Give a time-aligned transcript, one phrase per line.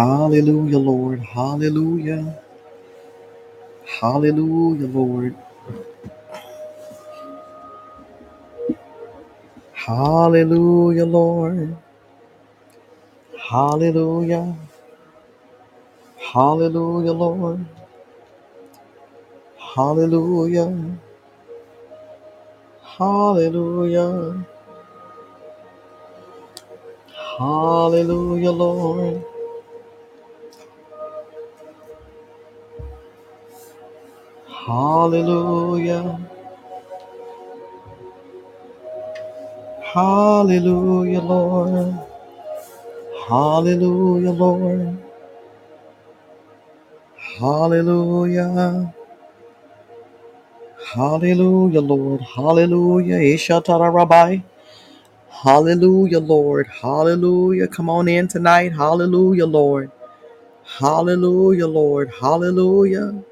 [0.00, 1.20] Hallelujah, Lord.
[1.20, 2.40] Hallelujah.
[3.84, 5.36] Hallelujah, Lord.
[9.74, 11.76] Hallelujah, Lord.
[13.38, 14.56] Hallelujah.
[16.16, 17.66] Hallelujah, Lord.
[19.58, 20.98] Hallelujah.
[22.82, 24.46] Hallelujah.
[27.38, 29.24] Hallelujah, Lord.
[34.70, 36.20] Hallelujah.
[39.82, 41.94] Hallelujah, Lord.
[43.28, 44.98] Hallelujah, Lord.
[47.40, 48.94] Hallelujah.
[50.94, 52.20] Hallelujah, Lord.
[52.22, 53.16] Hallelujah.
[53.16, 54.38] Ishatara Rabbi.
[55.30, 56.68] Hallelujah, Lord.
[56.68, 57.68] Hallelujah.
[57.68, 58.72] Come on in tonight.
[58.74, 59.90] Hallelujah, Lord.
[60.64, 62.10] Hallelujah, Lord.
[62.20, 63.24] Hallelujah.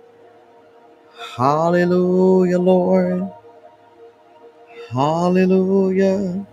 [1.19, 3.33] Hallelujah, Lord.
[4.91, 6.47] Hallelujah.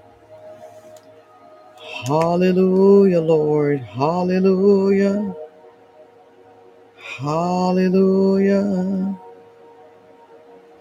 [2.08, 3.80] Hallelujah, Lord.
[3.82, 5.36] Hallelujah.
[6.98, 8.66] Hallelujah.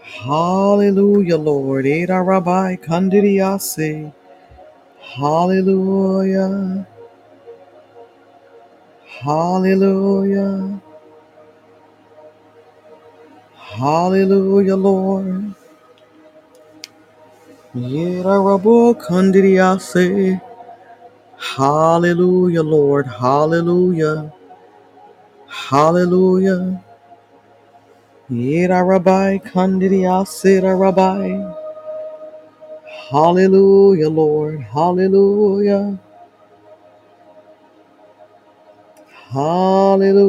[0.01, 1.87] Hallelujah, Lord.
[1.87, 4.13] Ada Rabbi Kandidiyase.
[5.01, 6.87] Hallelujah.
[9.07, 10.81] Hallelujah.
[13.75, 15.55] Hallelujah, Lord.
[17.75, 20.41] Yerarabokandidiase.
[21.39, 23.07] Hallelujah, Lord.
[23.07, 24.33] Hallelujah.
[25.49, 26.83] Hallelujah.
[28.31, 31.35] Yerarabai kandidiase rabai.
[33.11, 34.61] Hallelujah, Lord.
[34.63, 35.99] Hallelujah.
[39.33, 40.29] Hallelujah.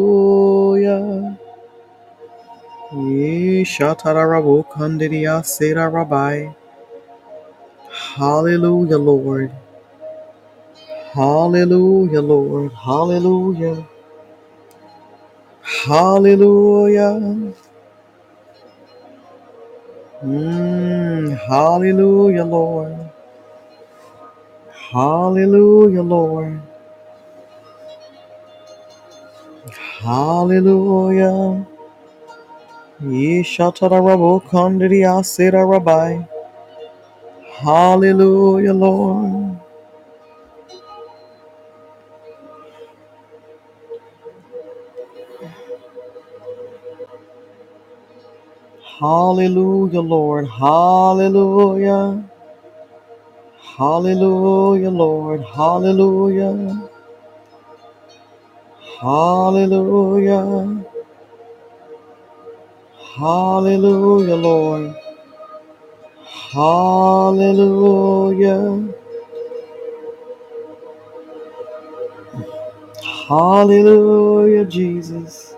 [2.95, 6.50] Ye Shatarabo Kandiria Sera Rabbi.
[8.16, 9.51] Hallelujah, Lord.
[11.13, 12.72] Hallelujah, Lord.
[12.73, 13.88] Hallelujah.
[15.63, 17.53] Hallelujah.
[20.23, 23.12] Mm, hallelujah, Lord.
[24.73, 26.62] Hallelujah, Lord.
[30.01, 31.67] Hallelujah.
[33.01, 36.23] Ye Shatarabo Kandiria Sera Rabbi.
[37.61, 39.59] Hallelujah, Lord.
[49.00, 50.47] Hallelujah, Lord.
[50.47, 52.23] Hallelujah.
[53.77, 55.41] Hallelujah, Lord.
[55.44, 56.89] Hallelujah.
[59.01, 60.85] Hallelujah.
[63.16, 64.96] Hallelujah, Lord.
[66.53, 67.64] Hallelujah.
[73.28, 75.56] Hallelujah, Jesus.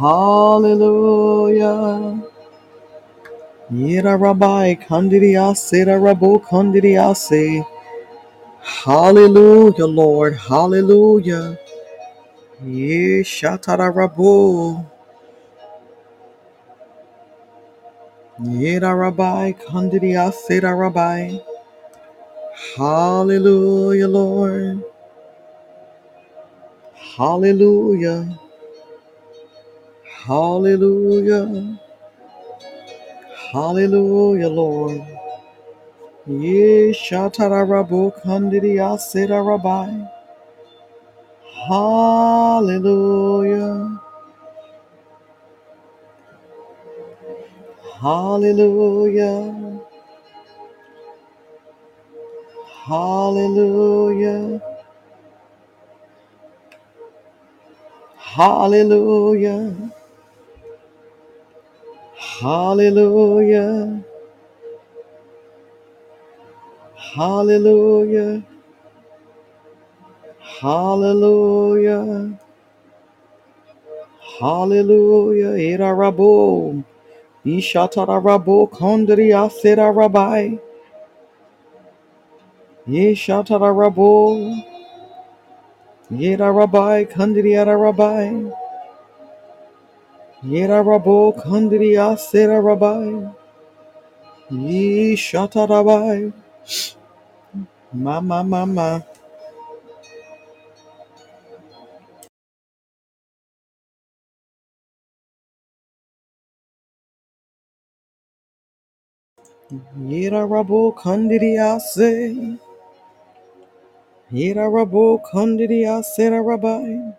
[0.00, 1.62] Hallelujah.
[3.72, 7.64] Yira Rabbi Kandidiase, Rabu Kandidiase.
[8.62, 10.34] Hallelujah, Lord.
[10.36, 11.58] Hallelujah.
[12.64, 14.84] Yeshatara Rabu.
[18.40, 21.38] Yeda Rabbi, Kandidia Seda Rabbi.
[22.76, 24.84] Hallelujah, Lord.
[27.16, 28.38] Hallelujah.
[30.26, 31.80] Hallelujah.
[33.52, 35.02] Hallelujah, Lord.
[36.28, 40.06] Yeshatara Rabu Kandidia Seda Rabbi.
[41.68, 42.94] Hallelujah.
[48.00, 49.80] Hallelujah.
[52.86, 54.60] Hallelujah.
[58.16, 59.92] Hallelujah.
[62.40, 64.04] Hallelujah.
[66.96, 68.42] Hallelujah.
[70.60, 72.38] Hallelujah.
[74.40, 75.52] Hallelujah.
[75.58, 75.94] Era
[77.48, 80.58] Ishatarabo Kondria Sera Rabbi.
[82.88, 84.64] Yeshatarabo.
[86.12, 88.52] Yera Rabbi Kondria Rabbi.
[90.44, 93.32] Yera Rabo Kondria Sera Rabbi.
[94.52, 96.32] Yeshatarabai.
[97.92, 99.04] Mama, mama.
[109.72, 112.58] Yera rabo kandiriase.
[114.32, 117.14] Yera rabo kandiriase rabai.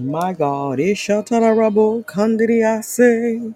[0.00, 3.54] My God, Ishatara rabo kandiriase.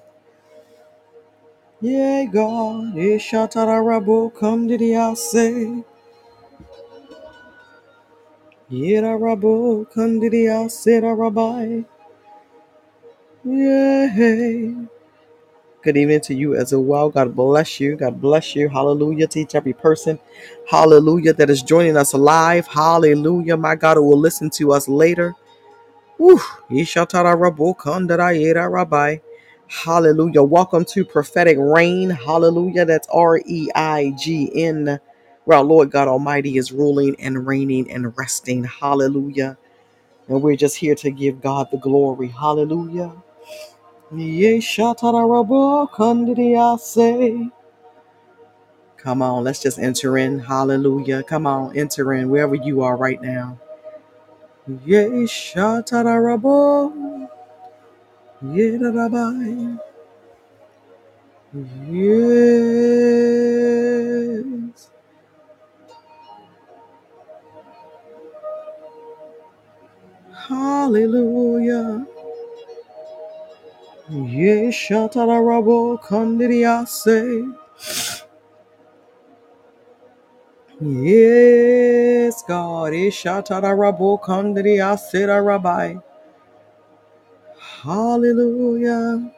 [1.81, 5.85] Yeah, God, Ishatara rabo kandiriase.
[8.71, 11.87] Yera rabo kandiriase rabai.
[13.45, 14.87] Yeah.
[15.87, 17.11] Good evening to you as well.
[17.11, 17.97] God bless you.
[17.97, 18.69] God bless you.
[18.69, 20.21] Hallelujah to each every person.
[20.69, 22.67] Hallelujah that is joining us live.
[22.69, 23.57] Hallelujah.
[23.57, 25.35] My God who will listen to us later.
[28.71, 29.19] Rabbi.
[29.69, 30.43] Hallelujah.
[30.43, 32.11] Welcome to prophetic rain.
[32.11, 32.85] Hallelujah.
[32.85, 35.01] That's R E I G N.
[35.49, 38.65] Our Lord God Almighty is ruling and reigning and resting.
[38.65, 39.59] Hallelujah.
[40.29, 42.29] And we're just here to give God the glory.
[42.29, 43.13] Hallelujah.
[44.13, 47.51] Yeshatara rabo kandiriase.
[48.99, 50.41] Come on, let's just enter in.
[50.41, 51.23] Hallelujah.
[51.25, 53.61] Come on, enter in wherever you are right now.
[54.87, 57.29] Yea, shatarabo.
[58.45, 59.81] Yedarabai.
[61.89, 62.05] Yes.
[70.49, 72.07] Hallelujah.
[74.11, 75.99] Yea, shatarabo.
[80.81, 82.93] Yes, God.
[82.93, 86.03] Ishatarabo kandiriase rabai.
[87.83, 89.33] Hallelujah.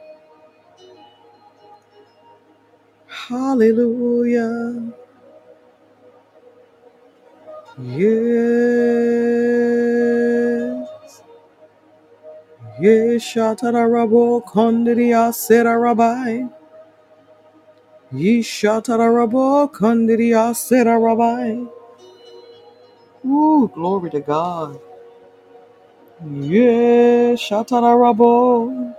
[3.07, 4.93] Hallelujah.
[7.79, 8.07] Yes,
[12.81, 16.51] yes, Shatarabo Kondiria Serabai.
[18.11, 21.69] Ye Shatarabo Kondiria Serabai.
[23.25, 24.79] Ooh, glory to God.
[26.25, 28.95] Yes, Shatarabo.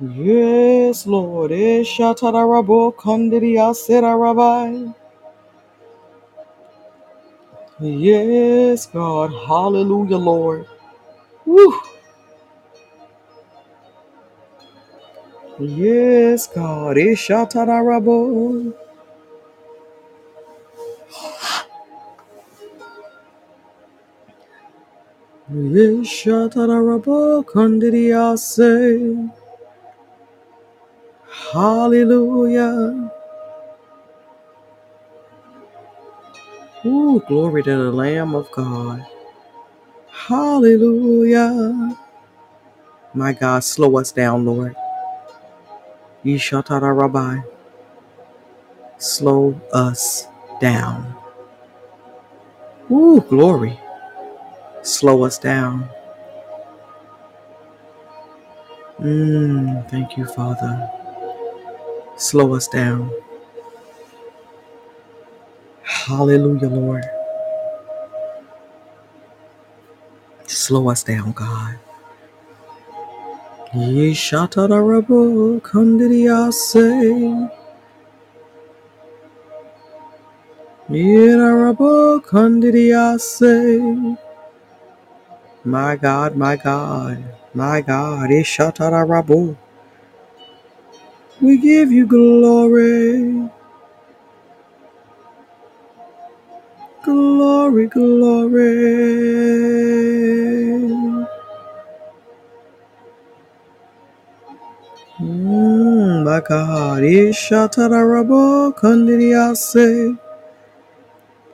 [0.00, 1.52] Yes, Lord.
[1.52, 4.94] Yes, Shatarabo Kondiria Serabai.
[7.80, 9.32] Yes, God.
[9.48, 10.66] Hallelujah, Lord.
[11.46, 11.74] Woo.
[15.58, 16.98] Yes, God.
[16.98, 18.74] Yes, Shatarabo.
[25.52, 29.32] Yeshatarabo Kandidiyase.
[31.52, 33.12] Hallelujah.
[36.86, 39.06] Ooh, glory to the Lamb of God.
[40.10, 41.96] Hallelujah.
[43.14, 44.76] My God, slow us down, Lord.
[46.24, 47.44] Yeshatarabai.
[48.98, 50.28] Slow us
[50.60, 51.14] down.
[52.90, 53.80] Ooh, glory.
[54.82, 55.88] Slow us down.
[59.00, 60.90] Mmm, thank you, Father.
[62.16, 63.10] Slow us down.
[65.82, 67.04] Hallelujah, Lord.
[70.46, 71.78] Slow us down, God.
[73.76, 77.50] Yeshatarabo Kandidiyase.
[80.90, 84.18] Mirarabo Kandidiyase.
[85.64, 89.56] My God, my God, my God, Ishatarabo.
[91.40, 93.50] We give you glory,
[97.04, 98.74] glory, glory.
[105.20, 106.24] Mm,
[108.76, 110.18] Kandidiyase.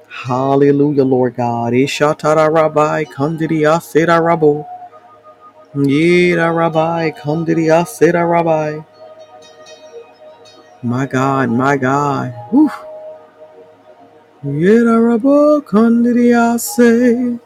[0.08, 1.72] Hallelujah, Lord God.
[1.74, 4.66] Ishatarabai Kandidiyase Rabo.
[5.74, 8.80] Yira Rabbi Kandidiyase Rabbi.
[10.82, 12.32] My God, my God.
[12.50, 12.70] Whew.
[14.44, 17.38] Yedarabo kandidiyase.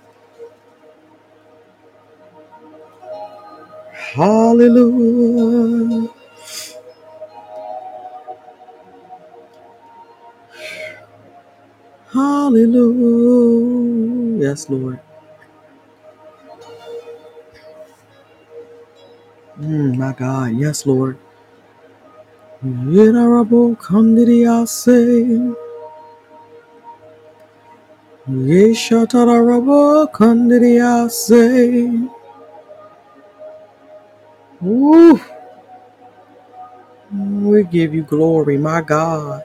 [4.14, 6.08] Hallelujah.
[12.12, 13.70] Hallelujah.
[14.42, 15.00] Yes, Lord.
[19.60, 20.52] Mm, my God.
[20.58, 21.18] Yes, Lord.
[22.64, 25.54] Yedarabo kandidiyase.
[28.28, 31.44] Yeshatarabo kandidiyase.
[34.64, 35.20] Woo.
[37.12, 39.42] We give you glory, my God.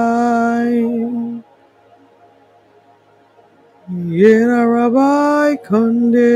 [4.09, 6.33] Yedarabai Kande.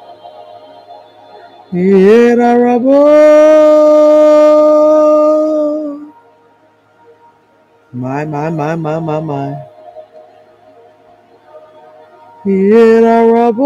[1.71, 3.05] Yedarabo.
[7.93, 9.72] My, my, my, my, my, my.
[12.45, 13.63] Yedarabo.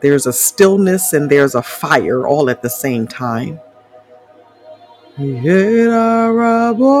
[0.00, 3.60] There's a stillness and there's a fire all at the same time.
[5.18, 6.92] Yedarabo.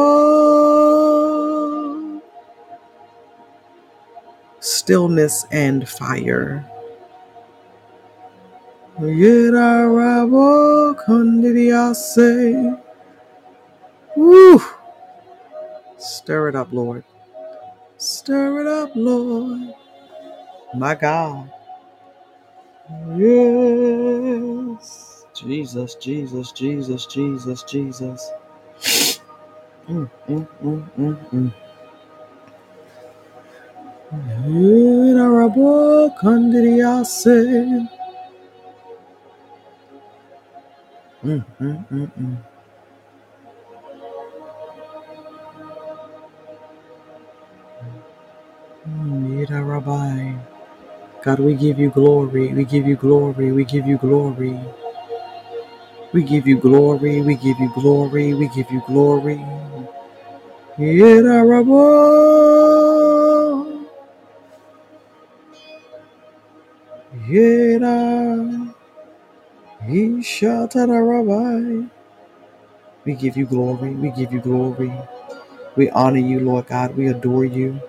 [4.60, 6.64] Stillness and fire.
[8.98, 12.80] Yedarabo kandidiase.
[14.16, 14.62] Woo!
[15.98, 17.04] Stir it up, Lord.
[17.98, 19.74] Stir it up, Lord.
[20.76, 21.50] My God.
[23.16, 24.46] Yes.
[25.34, 28.30] Jesus, Jesus, Jesus, Jesus, Jesus.
[29.88, 31.52] Mm, mm, mm, mm, mm.
[41.24, 42.53] Mm, mm, mm, mm.
[49.46, 50.38] Mm, Yedarabai.
[51.24, 52.52] God, we give you glory.
[52.54, 53.50] We give you glory.
[53.52, 54.58] We give you glory.
[56.12, 57.20] We give you glory.
[57.22, 58.34] We give you glory.
[58.34, 59.36] We give you glory.
[60.78, 61.82] Yedarabo.
[67.28, 68.74] Yeda.
[69.88, 71.90] Ishatarabai.
[73.04, 73.90] We give you glory.
[73.94, 74.92] We give you glory.
[75.76, 76.96] We honor you, Lord God.
[76.96, 77.80] We adore you.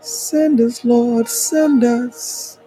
[0.01, 1.29] Send us, Lord.
[1.29, 2.59] Send us.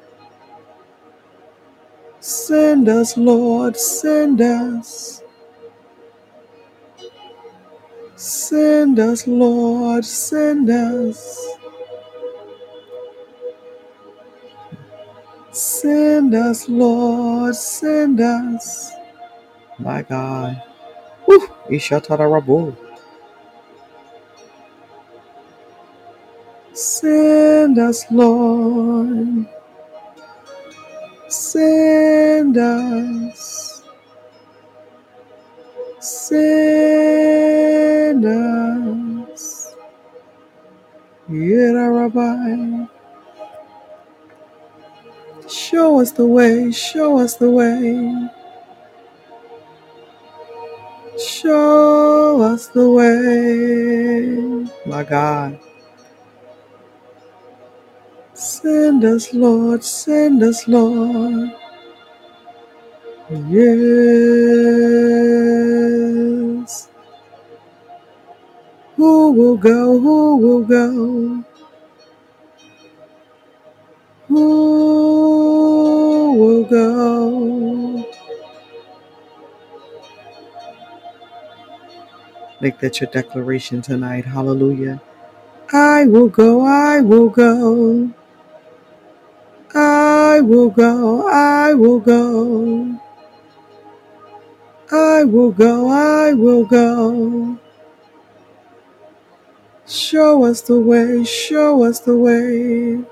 [2.20, 3.78] Send us, Lord.
[3.78, 5.24] Send us.
[8.16, 10.06] Send us, Lord.
[10.06, 11.48] Send us.
[15.52, 17.56] Send us, Lord.
[17.56, 18.92] Send us.
[19.80, 20.62] My God.
[21.28, 21.48] Woo.
[21.70, 22.76] Ishatarabo.
[26.74, 29.48] Send us, Lord.
[31.30, 33.84] Send us.
[36.00, 36.56] Send
[38.26, 39.76] us.
[41.30, 42.90] Yedarabai.
[45.50, 46.72] Show us the way.
[46.72, 48.30] Show us the way.
[51.20, 54.68] Show us the way.
[54.86, 55.60] My God.
[58.34, 59.84] Send us, Lord.
[59.84, 61.52] Send us, Lord.
[63.30, 63.70] Yes.
[68.98, 70.00] Who will go?
[70.00, 71.44] Who will go?
[74.30, 74.46] Who
[76.40, 78.05] will go?
[82.66, 84.26] Make that your declaration tonight.
[84.26, 85.00] Hallelujah.
[85.72, 86.66] I will go.
[86.66, 88.10] I will go.
[89.76, 91.28] I will go.
[91.30, 93.00] I will go.
[94.92, 95.90] I will go.
[95.90, 97.60] I will go.
[99.86, 101.24] Show us the way.
[101.24, 103.06] Show us the way.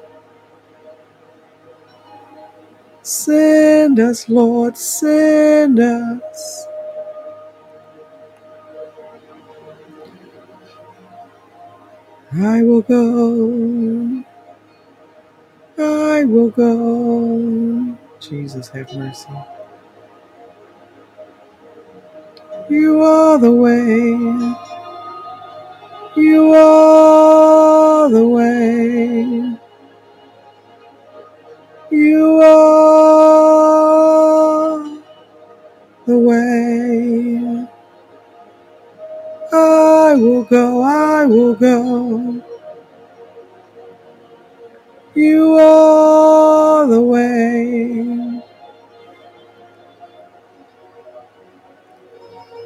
[3.04, 6.68] Send us, Lord, send us.
[12.36, 14.24] I will go.
[15.78, 17.96] I will go.
[18.20, 19.30] Jesus, have mercy.
[22.70, 24.18] You are the way.
[26.16, 29.60] You are the way.
[31.92, 33.20] You are
[36.08, 37.33] the way.
[40.24, 40.84] Will go.
[40.84, 42.44] I will go.
[45.16, 48.42] You are the way.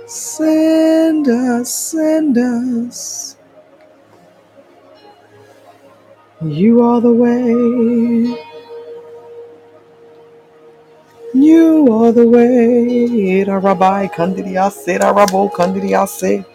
[0.07, 3.37] Send us, send us.
[6.41, 8.37] You are the way.
[11.33, 13.43] You are the way.
[13.45, 16.45] Rabbi Kandidiyase, Era Rabo Kandidiyase.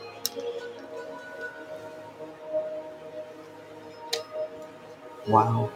[5.33, 5.71] Wow.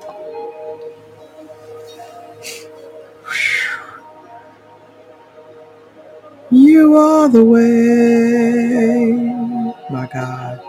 [6.51, 9.13] You are the way.
[9.91, 10.61] My God.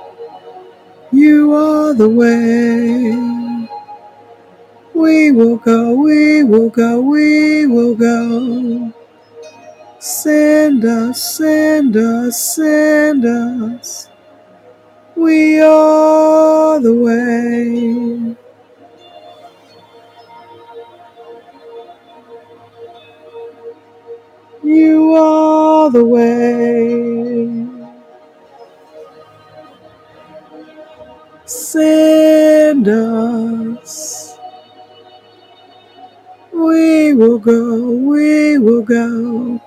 [1.12, 3.12] You are the way.
[4.94, 8.94] We will go, we will go, we will go.
[10.00, 14.10] Send us, send us, send us.
[15.15, 18.46] We are the way.
[24.67, 27.50] You are the way.
[31.45, 34.38] Send us.
[36.53, 39.62] We will go, we will go.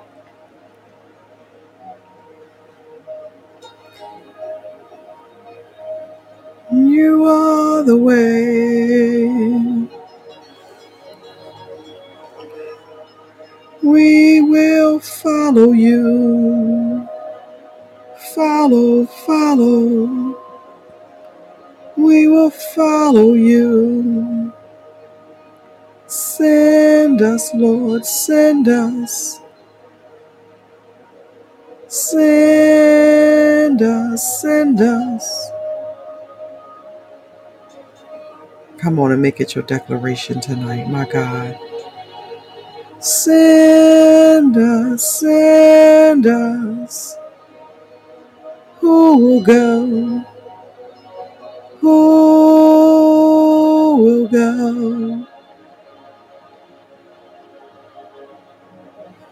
[6.73, 10.00] You are the way.
[13.83, 17.09] We will follow you.
[18.35, 20.37] Follow, follow.
[21.97, 24.53] We will follow you.
[26.07, 29.41] Send us, Lord, send us.
[31.89, 35.51] Send us, send us.
[38.79, 41.59] Come on and make it your declaration tonight, my God.
[43.01, 47.17] Send us, send us.
[48.81, 50.25] Who will go?
[51.81, 51.99] Who
[54.03, 55.27] will go?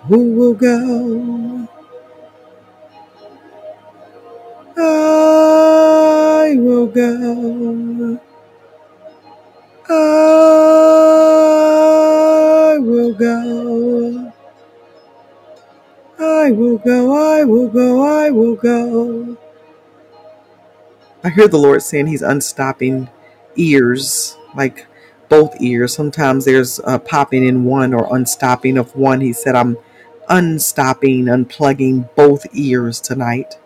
[0.08, 1.68] Who will go?
[4.78, 8.20] I will go.
[9.90, 9.94] I
[12.80, 14.32] will go.
[16.18, 17.14] I will go.
[17.16, 18.02] I will go.
[18.02, 19.36] I will go.
[21.24, 23.08] I hear the Lord saying He's unstopping
[23.56, 24.86] ears, like
[25.28, 25.94] both ears.
[25.94, 29.20] Sometimes there's a popping in one or unstopping of one.
[29.20, 29.78] He said, I'm
[30.28, 33.58] unstopping, unplugging both ears tonight.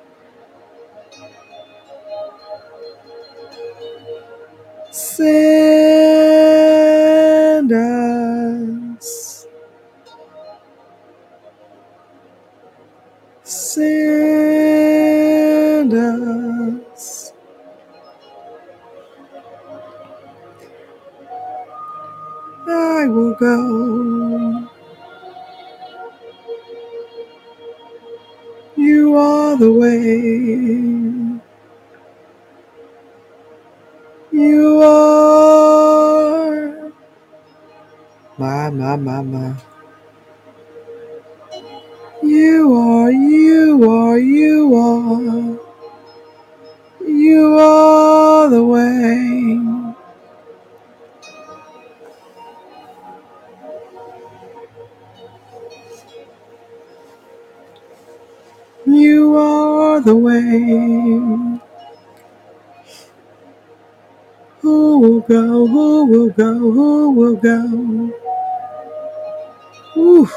[4.90, 5.71] Send
[38.96, 39.54] my, my, my.
[42.22, 45.58] You are, you are, you are.
[47.06, 49.60] You are the way.
[58.86, 61.60] You are the way.
[64.60, 65.66] Who will go?
[65.66, 66.54] Who will go?
[66.54, 68.21] Who will go?
[69.96, 70.28] Ooh,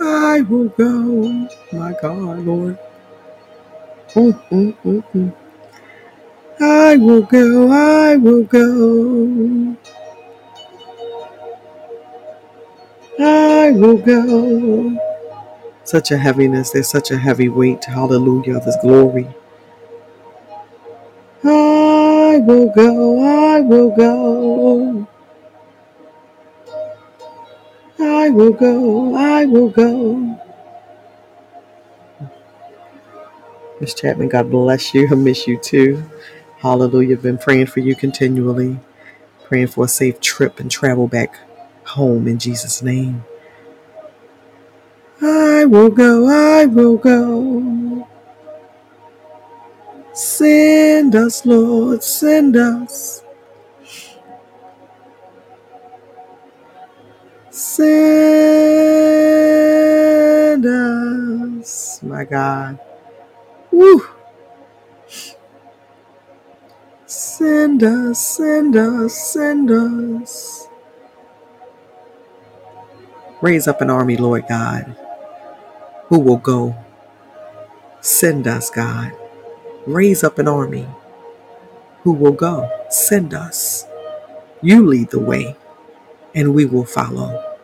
[0.00, 1.48] I will go.
[1.72, 2.78] My God, Lord.
[4.14, 5.34] Mm, mm, mm, mm.
[6.60, 7.70] I will go.
[7.72, 9.76] I will go.
[13.20, 14.98] I will go.
[15.84, 16.70] Such a heaviness.
[16.70, 17.84] There's such a heavy weight.
[17.86, 18.58] Hallelujah.
[18.58, 19.28] Of His glory.
[21.44, 23.22] I will go.
[23.24, 25.08] I will go.
[28.24, 29.16] I will go.
[29.16, 30.40] I will go.
[33.80, 35.08] Miss Chapman, God bless you.
[35.10, 36.02] I miss you too.
[36.58, 37.16] Hallelujah.
[37.18, 38.78] Been praying for you continually.
[39.44, 41.38] Praying for a safe trip and travel back
[41.86, 43.24] home in Jesus' name.
[45.22, 46.28] I will go.
[46.28, 48.08] I will go.
[50.14, 52.04] Send us, Lord.
[52.04, 53.23] Send us.
[57.54, 57.86] Send
[60.66, 62.80] us, my God.
[63.70, 64.02] Woo.
[67.06, 70.66] Send us, send us, send us.
[73.40, 74.96] Raise up an army, Lord God,
[76.08, 76.74] who will go.
[78.00, 79.12] Send us, God.
[79.86, 80.88] Raise up an army
[82.02, 82.68] who will go.
[82.90, 83.86] Send us.
[84.62, 85.56] You lead the way,
[86.34, 87.54] and we will follow.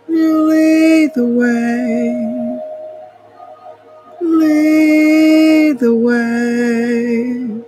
[0.10, 2.60] You lead the way.
[4.22, 7.63] Lead the way.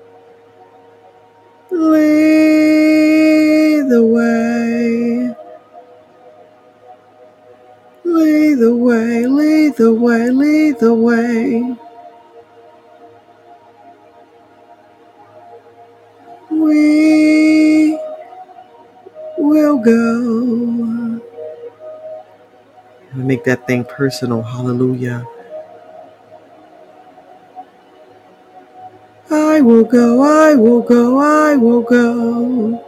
[1.72, 2.51] Lead
[8.62, 9.26] the way.
[9.28, 10.30] Lead the way.
[10.30, 11.76] Lead the way.
[16.52, 18.00] We
[19.38, 21.22] will go.
[23.14, 24.44] Make that thing personal.
[24.44, 25.26] Hallelujah.
[29.30, 32.82] I will go, I will go, I will go.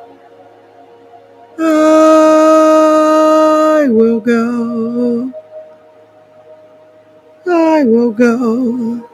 [1.59, 5.33] I will go.
[7.47, 9.10] I will go.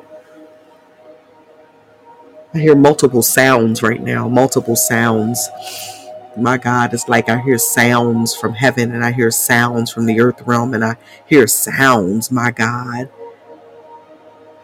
[2.54, 5.50] I hear multiple sounds right now, multiple sounds.
[6.38, 10.20] My God, it's like I hear sounds from heaven and I hear sounds from the
[10.22, 13.10] earth realm and I hear sounds, my God.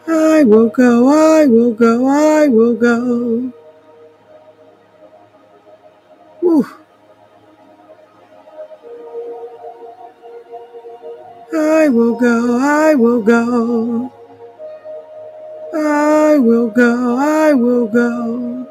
[0.08, 3.54] I will go, I will go, I will go.
[6.42, 6.68] Whew.
[11.56, 14.12] I will go, I will go.
[15.74, 18.68] I will go, I will go.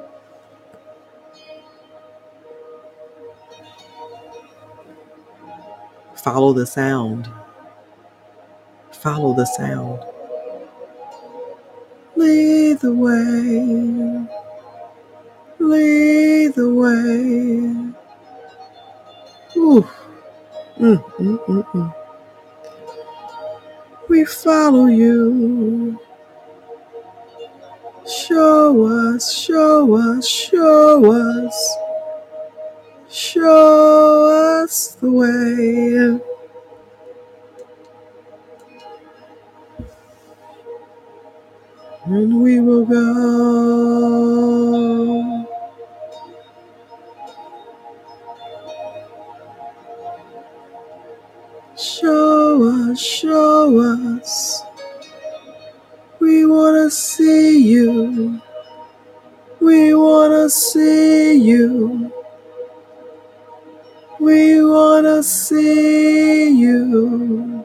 [6.16, 7.28] Follow the sound.
[8.92, 10.00] Follow the sound.
[12.16, 14.26] Lead the way.
[15.60, 17.94] Lead the way.
[19.56, 19.86] Ooh.
[20.78, 22.03] Mm, mm, mm, mm.
[24.08, 25.98] We follow you.
[28.06, 31.76] Show us, show us, show us.
[33.08, 36.20] Show us the way.
[42.04, 43.04] And we will go.
[52.00, 53.78] Show us, show
[54.18, 54.62] us.
[56.18, 58.40] We want to see you.
[59.60, 62.12] We want to see you.
[64.18, 67.64] We want to see you.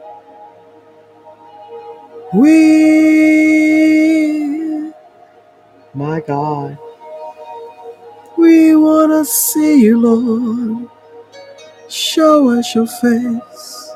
[2.32, 2.52] We,
[5.92, 6.78] my God,
[8.38, 10.88] we want to see you, Lord.
[11.88, 13.89] Show us your face.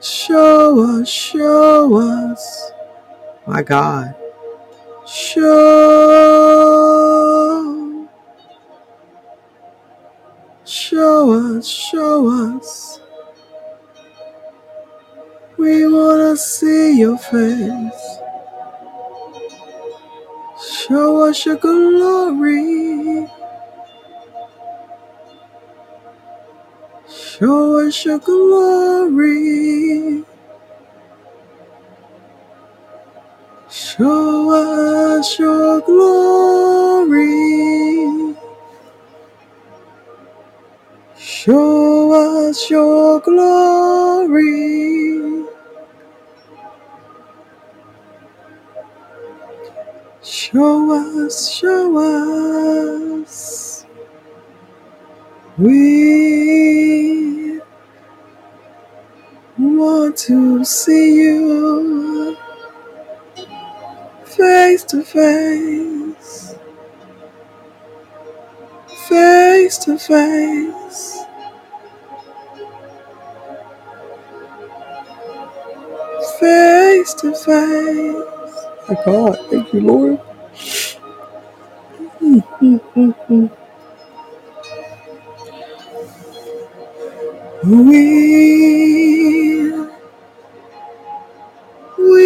[0.00, 2.72] Show us, show us.
[3.46, 4.14] My God.
[5.06, 5.42] Show.
[10.64, 13.00] Show us, show us.
[15.58, 18.18] We want to see your face.
[20.62, 23.28] Show us your glory.
[27.40, 30.24] Show us your glory.
[33.70, 37.26] Show us your glory.
[41.16, 44.44] Show us your glory.
[50.22, 51.98] Show us, show
[53.22, 53.79] us.
[55.60, 57.60] We
[59.58, 62.36] want to see you
[64.24, 66.54] face to face,
[69.08, 71.18] face to face.
[76.40, 78.56] Face to face.
[78.88, 80.20] My God, thank you, Lord.
[87.64, 87.76] We,
[91.98, 92.22] we,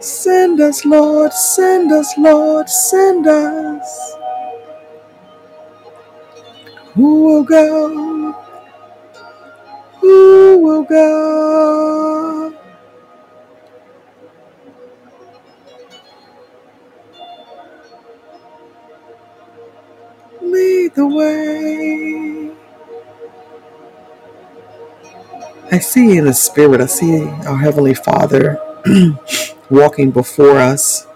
[0.00, 4.14] Send us, Lord, send us, Lord, send us.
[6.94, 8.34] Who will go?
[10.00, 12.54] Who will go?
[20.42, 21.51] Lead the way.
[25.72, 28.60] I see in the spirit, I see our Heavenly Father
[29.70, 31.06] walking before us.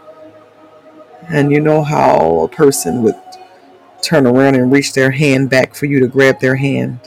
[1.29, 3.16] And you know how a person would
[4.03, 7.01] turn around and reach their hand back for you to grab their hand,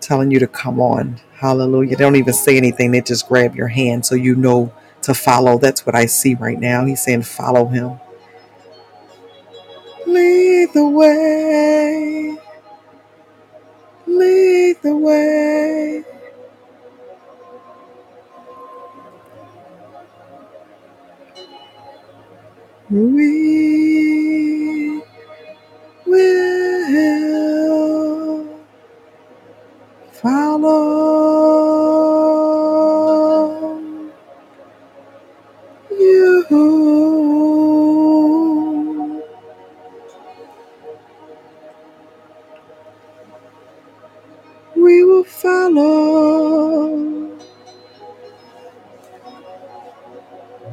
[0.00, 1.20] telling you to come on.
[1.36, 1.96] Hallelujah.
[1.96, 5.58] They don't even say anything, they just grab your hand so you know to follow.
[5.58, 6.84] That's what I see right now.
[6.86, 8.00] He's saying, Follow him.
[10.06, 12.38] Lead the way.
[14.10, 16.04] Lead the way.
[22.90, 25.02] We
[26.06, 28.48] will
[30.12, 31.29] follow
[45.74, 47.38] follow.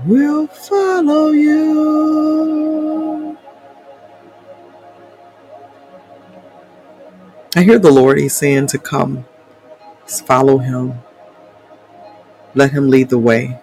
[0.06, 2.58] We'll follow you.
[7.56, 9.26] I hear the Lord, He's saying to come.
[10.06, 11.00] Just follow Him.
[12.56, 13.60] Let Him lead the way.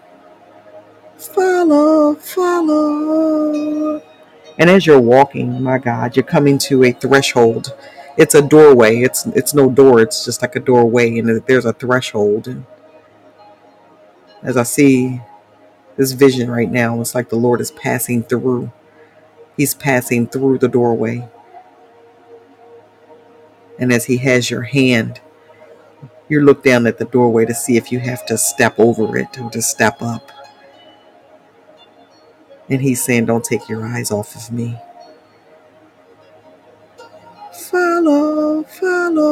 [1.16, 4.02] Follow, follow.
[4.58, 7.74] And as you're walking, my God, you're coming to a threshold.
[8.16, 8.98] It's a doorway.
[9.00, 10.00] It's it's no door.
[10.00, 12.46] It's just like a doorway, and there's a threshold.
[12.46, 12.64] And
[14.42, 15.20] as I see
[15.96, 18.72] this vision right now, it's like the Lord is passing through.
[19.56, 21.28] He's passing through the doorway,
[23.78, 25.20] and as He has your hand,
[26.28, 29.38] you look down at the doorway to see if you have to step over it
[29.40, 30.30] or to step up.
[32.70, 34.78] And He's saying, "Don't take your eyes off of me."
[37.74, 39.24] Follow, follow.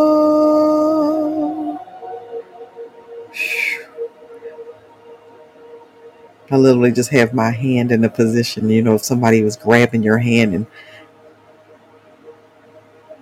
[6.51, 10.03] I literally just have my hand in a position, you know, if somebody was grabbing
[10.03, 10.67] your hand and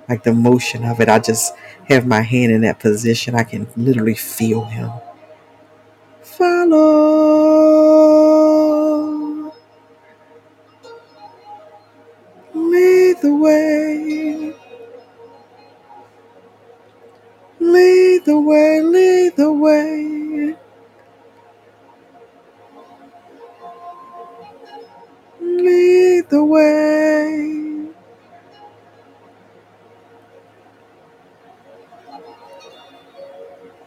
[0.10, 1.54] like the motion of it, I just
[1.90, 3.36] have my hand in that position.
[3.36, 4.92] I can literally feel him.
[6.24, 6.74] Follow.
[12.56, 14.54] Lead the way.
[17.60, 20.56] Lead the way, lead the way.
[25.42, 26.99] Lead the way.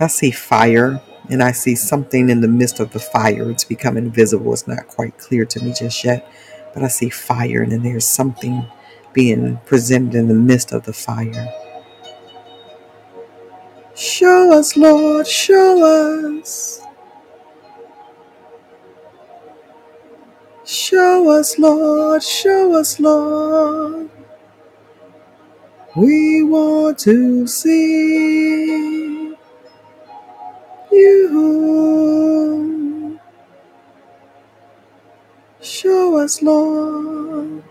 [0.03, 3.51] I see fire and I see something in the midst of the fire.
[3.51, 4.53] It's becoming visible.
[4.53, 6.31] It's not quite clear to me just yet,
[6.75, 8.67] but I see fire and then there's something
[9.15, 11.49] being presented in the midst of the fire.
[13.97, 16.83] Show us, Lord, show us.
[20.65, 24.11] Show us, Lord, show us, Lord.
[25.97, 29.22] We want to see
[30.93, 31.33] you.
[35.61, 37.63] Show us, Lord.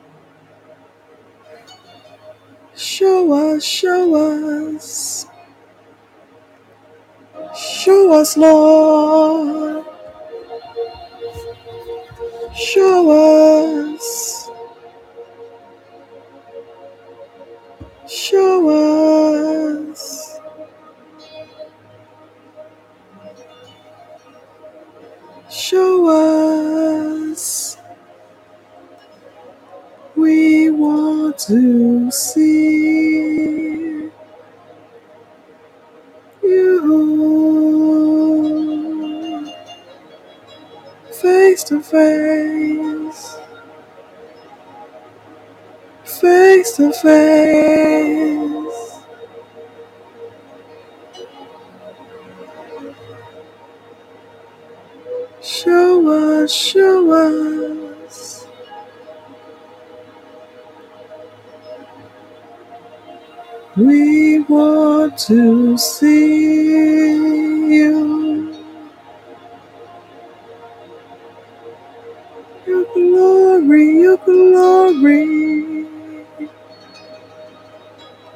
[2.76, 5.28] Show us, show us.
[7.56, 9.86] Show us, Lord.
[12.56, 14.50] Show us.
[18.08, 18.91] Show us.
[26.12, 27.78] Us.
[30.16, 34.10] We want to see
[36.44, 36.82] you
[41.22, 43.38] face to face,
[46.06, 48.61] face to face.
[55.64, 58.48] Show us, show us.
[63.78, 67.16] We want to see
[67.76, 68.56] you.
[72.68, 75.88] Your glory, your glory.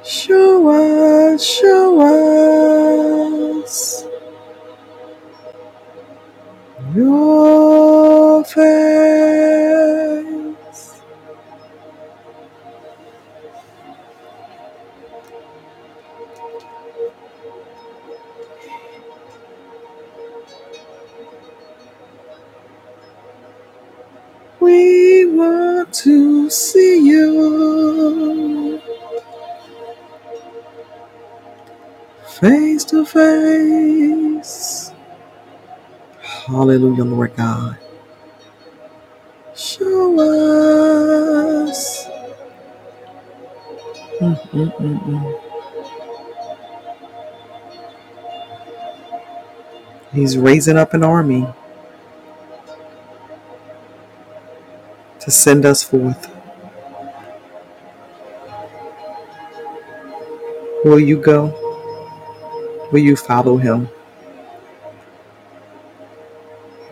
[0.04, 2.02] Show us, show
[3.64, 4.06] us
[6.96, 8.64] your face.
[24.62, 28.82] We want to see you
[32.40, 34.95] face to face.
[36.48, 37.78] Hallelujah, Lord God.
[39.56, 40.20] Show
[41.68, 42.08] us.
[44.22, 45.42] Mm, mm, mm, mm.
[50.14, 51.48] He's raising up an army
[55.20, 56.32] to send us forth.
[60.86, 61.72] Will you go?
[62.92, 63.90] Will you follow him?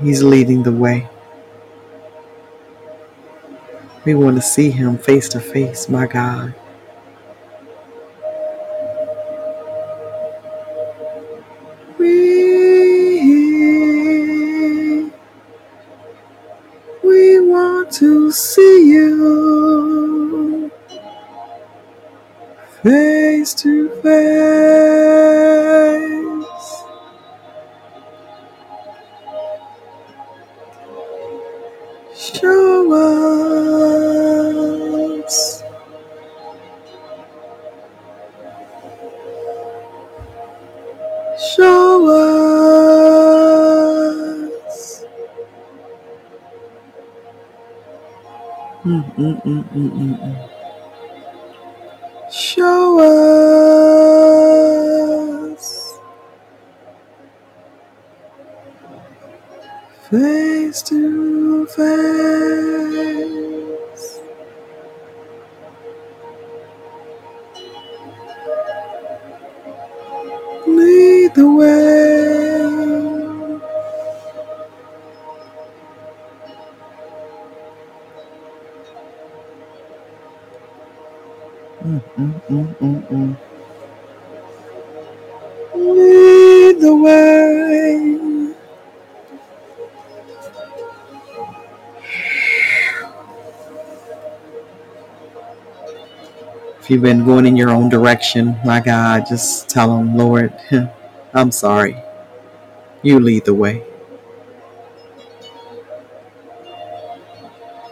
[0.04, 1.10] He's leading the way.
[4.06, 6.56] We want to see him face to face, my God.
[12.00, 13.22] We,
[17.04, 20.72] we want to see you
[22.84, 25.13] face to face.
[49.46, 49.60] Show
[55.52, 56.00] us.
[60.10, 63.43] Face to face.
[96.94, 100.54] You've been going in your own direction, my God, just tell them, Lord,
[101.34, 101.98] I'm sorry.
[103.02, 103.84] You lead the way.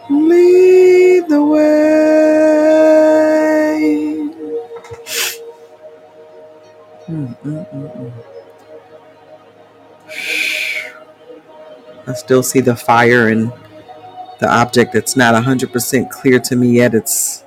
[0.08, 1.68] Lead the way.
[7.08, 8.12] Mm, mm, mm.
[12.06, 13.52] I still see the fire and
[14.38, 16.94] the object that's not 100% clear to me yet.
[16.94, 17.44] It's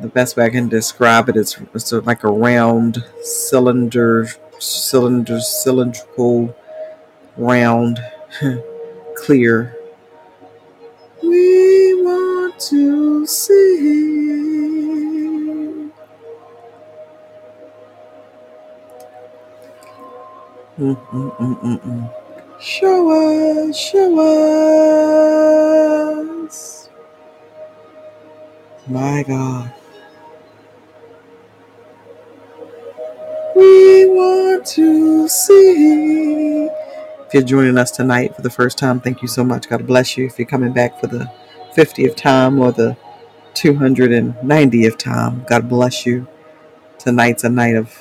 [0.00, 1.36] the best way I can describe it.
[1.36, 4.28] It's, it's like a round cylinder,
[4.58, 6.56] cylinder, cylindrical,
[7.36, 8.00] round,
[9.16, 9.76] clear.
[11.22, 13.58] We want to see.
[20.78, 22.10] Mm, mm, mm, mm, mm.
[22.60, 23.10] Show
[23.70, 24.20] us, show
[26.48, 26.90] us.
[28.88, 29.72] My God.
[34.66, 36.66] to see.
[36.66, 39.68] If you're joining us tonight for the first time, thank you so much.
[39.68, 40.26] God bless you.
[40.26, 41.30] If you're coming back for the
[41.76, 42.96] 50th time or the
[43.54, 46.26] 290th time, God bless you.
[46.98, 47.94] Tonight's a night of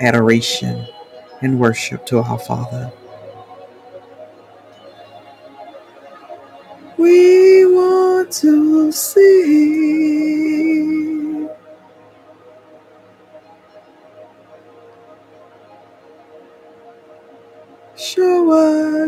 [0.00, 0.86] adoration
[1.42, 2.92] and worship to our Father.
[6.98, 10.19] We want to see.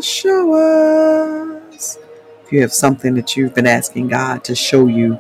[0.05, 1.98] Show us.
[2.44, 5.18] If you have something that you've been asking God to show you,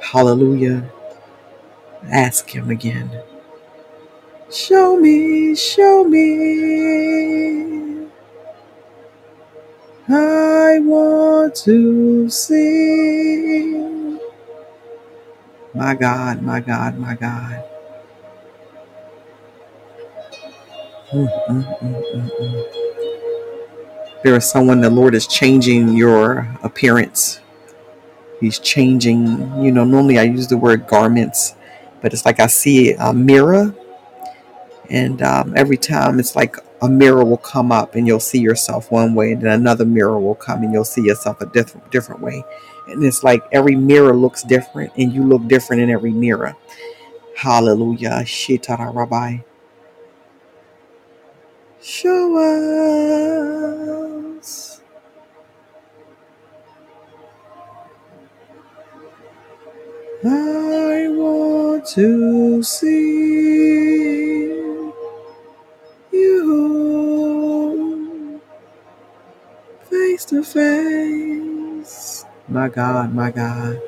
[0.00, 0.90] hallelujah,
[2.10, 3.10] ask Him again.
[4.50, 8.08] Show me, show me.
[10.08, 13.74] I want to see.
[15.74, 17.64] My God, my God, my God.
[21.12, 22.91] Mm, mm, mm, mm, mm.
[24.22, 27.40] There is someone the Lord is changing your appearance.
[28.40, 31.54] He's changing, you know, normally I use the word garments,
[32.02, 33.74] but it's like I see a mirror,
[34.90, 38.90] and um, every time it's like a mirror will come up and you'll see yourself
[38.92, 42.20] one way, and then another mirror will come and you'll see yourself a different different
[42.22, 42.44] way.
[42.88, 46.56] And it's like every mirror looks different, and you look different in every mirror.
[47.36, 48.22] Hallelujah.
[48.24, 49.38] Shitara Rabbi.
[51.82, 52.36] Show.
[60.24, 64.52] I want to see
[66.12, 68.40] you
[69.90, 72.26] face to face.
[72.48, 73.80] My God, my God.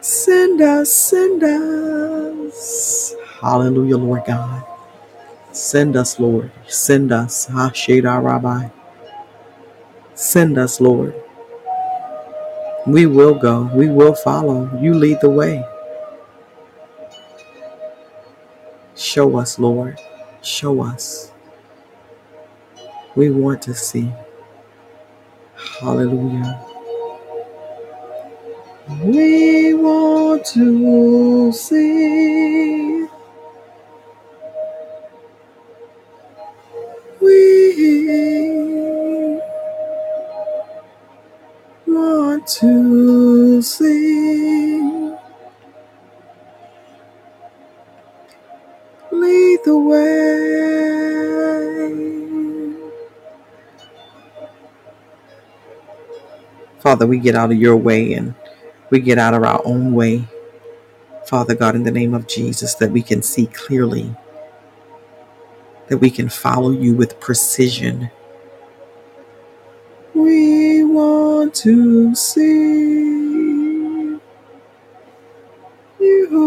[0.00, 3.16] Send us, send us.
[3.40, 4.64] Hallelujah, Lord God.
[5.52, 6.52] Send us, Lord.
[6.68, 7.48] Send us.
[7.48, 8.70] Hasheda Rabbi.
[10.14, 11.21] Send us, Lord.
[12.86, 13.70] We will go.
[13.74, 14.70] We will follow.
[14.80, 15.64] You lead the way.
[18.96, 19.98] Show us, Lord.
[20.42, 21.32] Show us.
[23.16, 24.12] We want to see.
[25.80, 26.66] Hallelujah.
[29.04, 33.06] We want to see.
[37.20, 38.71] We
[41.94, 44.80] want to see.
[49.12, 50.02] Lead the way.
[56.80, 58.34] Father, we get out of your way and
[58.90, 60.24] we get out of our own way.
[61.26, 64.14] Father God, in the name of Jesus, that we can see clearly,
[65.88, 68.10] that we can follow you with precision.
[70.14, 74.18] We want to see
[76.00, 76.38] you.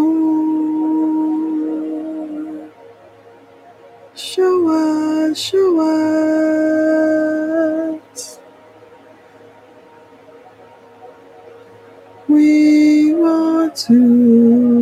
[4.15, 5.81] Show us, show
[8.01, 8.39] us.
[12.29, 14.74] We want to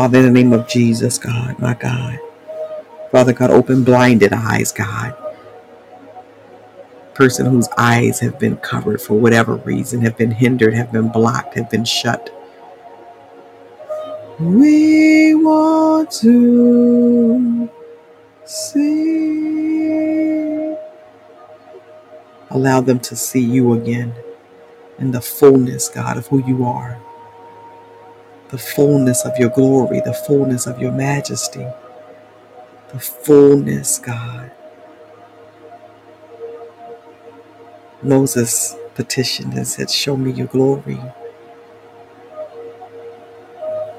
[0.00, 2.18] Father, in the name of Jesus, God, my God.
[3.10, 5.14] Father God, open blinded eyes, God.
[7.12, 11.52] Person whose eyes have been covered for whatever reason, have been hindered, have been blocked,
[11.52, 12.34] have been shut.
[14.38, 17.68] We want to
[18.46, 19.54] see.
[22.48, 24.14] Allow them to see you again
[24.98, 26.98] in the fullness, God, of who you are,
[28.50, 31.66] the fullness of your glory, the fullness of your majesty,
[32.92, 34.50] the fullness, God.
[38.02, 41.00] Moses petitioned and said, Show me your glory.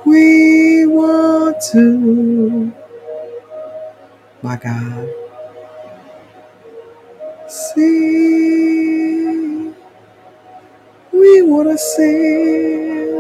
[0.06, 2.74] We want to,
[4.44, 5.10] my God,
[7.50, 8.14] see.
[11.14, 13.11] We want to see.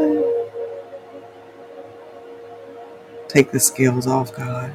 [3.31, 4.73] Take the scales off, God.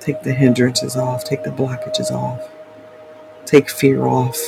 [0.00, 1.22] Take the hindrances off.
[1.22, 2.48] Take the blockages off.
[3.44, 4.38] Take fear off.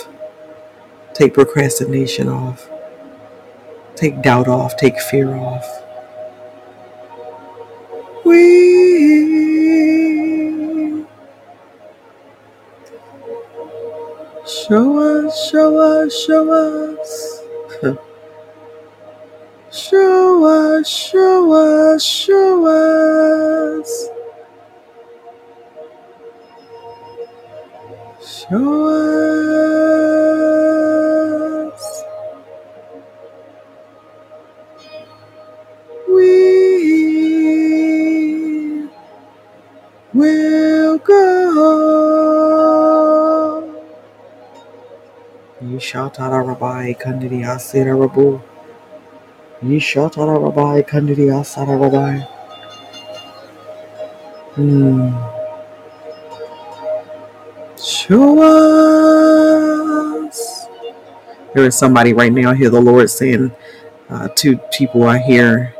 [1.13, 2.71] Take procrastination off.
[3.95, 4.79] Take doubt off.
[4.79, 5.67] Take fear off.
[8.25, 8.39] We
[14.47, 17.43] show us, show us, show us.
[19.73, 20.89] show us, show us,
[21.99, 24.09] show us.
[28.23, 29.65] Show us.
[36.09, 36.25] We
[40.15, 41.25] will go.
[45.61, 48.41] You shout out a rabbi, Kandidi Asira Rabu.
[49.63, 52.21] Yishatara Rabbi Kandidi Asara Rabbi.
[54.55, 55.13] Hmm.
[57.79, 58.43] Show
[60.29, 60.67] us.
[61.55, 62.51] There is somebody right now.
[62.53, 63.53] I hear the Lord saying,
[64.11, 65.75] uh, two people I hear.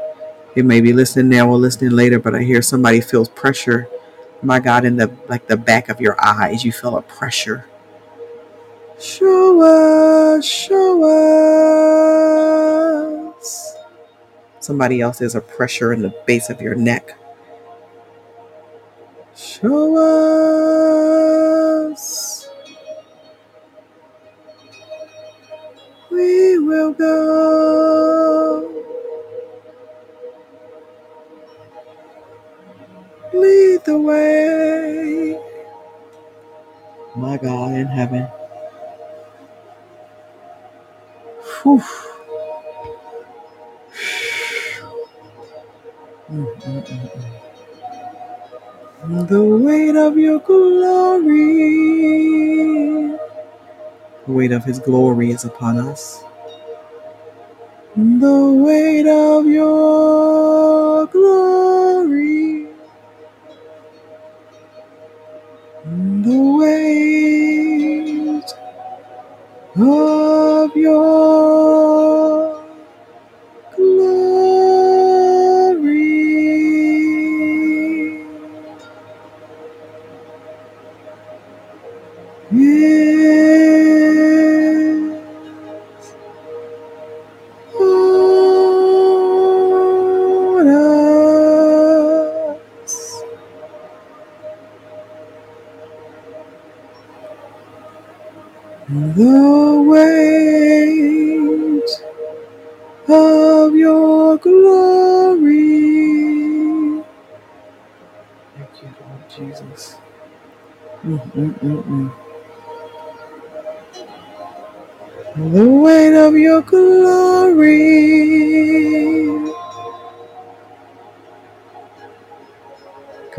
[0.55, 3.89] They may be listening now or listening later, but I hear somebody feels pressure.
[4.43, 7.67] My God, in the like the back of your eyes, you feel a pressure.
[9.01, 12.38] Show us, show us.
[14.69, 17.19] Somebody else is a pressure in the base of your neck.
[19.35, 19.97] Show
[21.87, 22.51] us.
[26.11, 28.85] We will go.
[33.33, 35.41] Lead the way.
[37.17, 38.29] My God in heaven.
[41.63, 41.83] Whew.
[46.31, 46.47] The
[49.43, 51.27] weight of your glory.
[54.27, 56.23] The weight of his glory is upon us.
[57.97, 62.69] The weight of your glory.
[65.85, 68.55] The weight
[69.77, 71.68] of your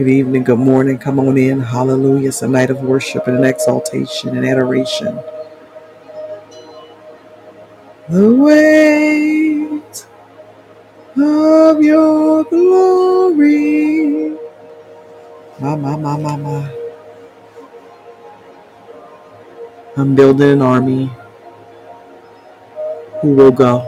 [0.10, 0.98] evening, good morning.
[0.98, 1.62] Come on in.
[1.62, 2.30] Hallelujah.
[2.30, 5.20] It's a night of worship and exaltation and adoration.
[8.10, 10.08] The weight
[11.18, 14.38] of your glory.
[15.60, 16.76] My, my, my, my, my.
[19.98, 21.12] I'm building an army
[23.22, 23.86] who will go.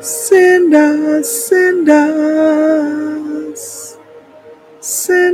[0.00, 2.57] Send us, send us,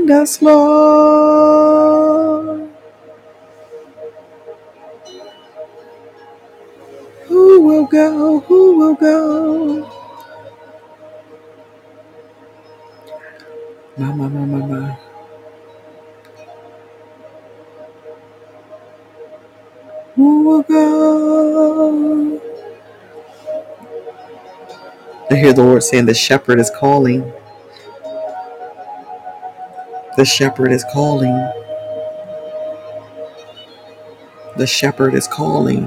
[0.06, 1.88] send us, Lord.
[7.26, 8.40] Who will go?
[8.40, 9.90] Who will go?
[13.96, 14.98] My, my, my, my, my.
[20.16, 22.40] Who will go?
[25.30, 27.32] I hear the Lord saying the shepherd is calling.
[30.16, 31.34] The shepherd is calling.
[34.56, 35.86] The shepherd is calling.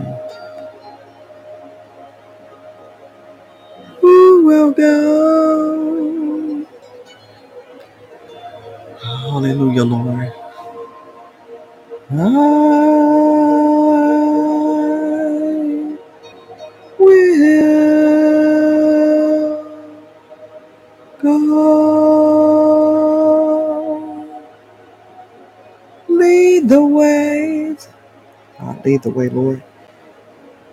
[28.88, 29.64] Lead the way, Lord.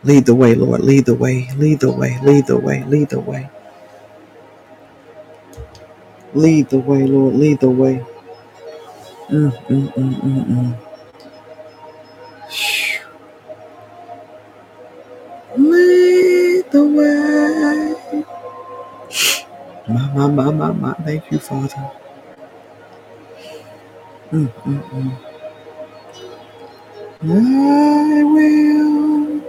[0.05, 0.83] Lead the way, Lord.
[0.83, 1.49] Lead the way.
[1.57, 2.19] Lead the way.
[2.23, 2.85] Lead the way.
[2.85, 3.51] Lead the way.
[6.35, 7.35] Lead the way, Lord.
[7.37, 8.05] Lead the way.
[9.31, 10.79] Mm, mm, mm, mm, mm.
[15.59, 18.25] Lead the way.
[19.89, 20.95] My, my, my, my, my.
[21.05, 21.93] Thank you, Father.
[24.33, 25.24] Mm, mm, mm.
[27.25, 29.43] I will.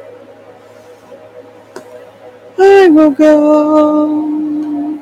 [2.60, 5.02] I will go.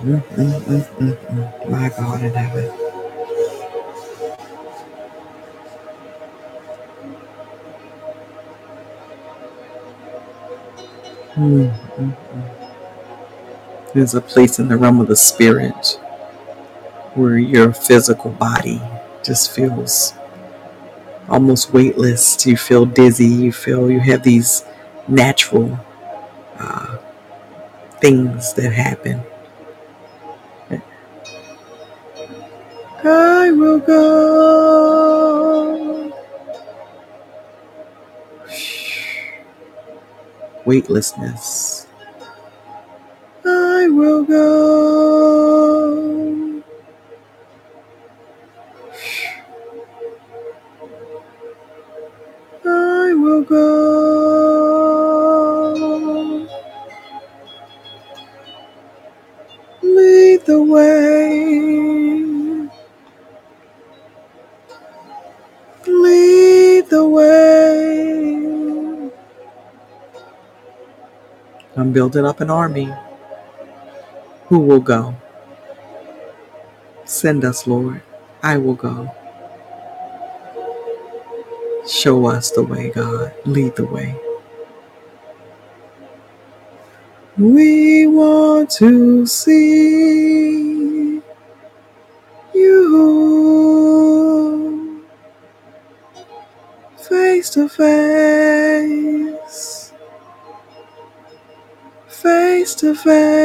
[0.00, 1.70] Mm, mm, mm, mm, mm.
[1.70, 2.72] My God in heaven.
[11.34, 12.16] Mm, mm.
[13.94, 16.00] There's a place in the realm of the spirit
[17.14, 18.82] where your physical body
[19.24, 20.14] just feels
[21.28, 22.46] almost weightless.
[22.46, 23.26] You feel dizzy.
[23.26, 24.64] You feel you have these
[25.08, 25.78] natural
[26.58, 26.98] uh,
[28.00, 29.22] things that happen.
[33.04, 35.04] I will go.
[40.66, 41.83] Weightlessness.
[72.04, 72.92] Building up an army.
[74.48, 75.16] Who will go?
[77.06, 78.02] Send us, Lord.
[78.42, 79.10] I will go.
[81.88, 83.32] Show us the way, God.
[83.46, 84.16] Lead the way.
[87.38, 90.33] We want to see
[103.04, 103.43] face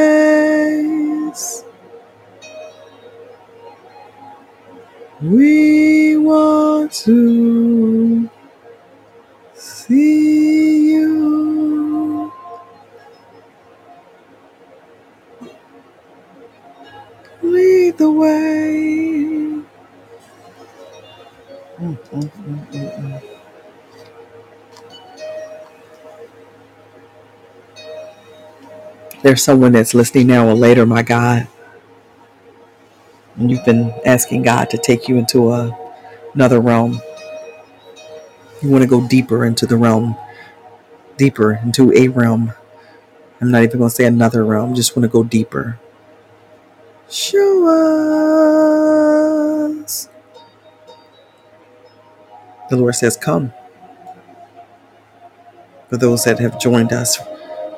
[29.30, 31.46] There's someone that's listening now or later, my God,
[33.36, 35.70] and you've been asking God to take you into a,
[36.34, 37.00] another realm.
[38.60, 40.16] You want to go deeper into the realm,
[41.16, 42.54] deeper into a realm.
[43.40, 45.78] I'm not even going to say another realm, just want to go deeper.
[47.08, 47.68] Show
[49.78, 50.08] us.
[52.68, 53.52] The Lord says, Come.
[55.88, 57.20] For those that have joined us,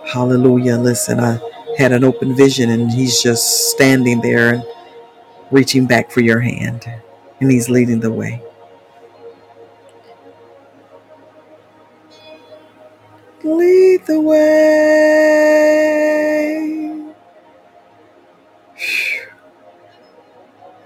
[0.07, 0.77] hallelujah.
[0.79, 1.41] Listen, I
[1.79, 4.65] had an open vision and He's just standing there and
[5.51, 6.85] reaching back for your hand,
[7.41, 8.43] and He's leading the way.
[13.45, 14.39] Lead the way.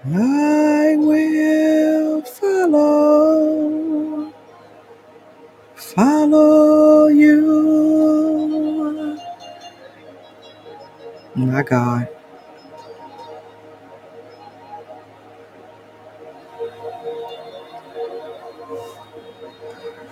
[0.06, 4.32] I will follow,
[5.76, 6.95] follow
[11.36, 12.08] My God.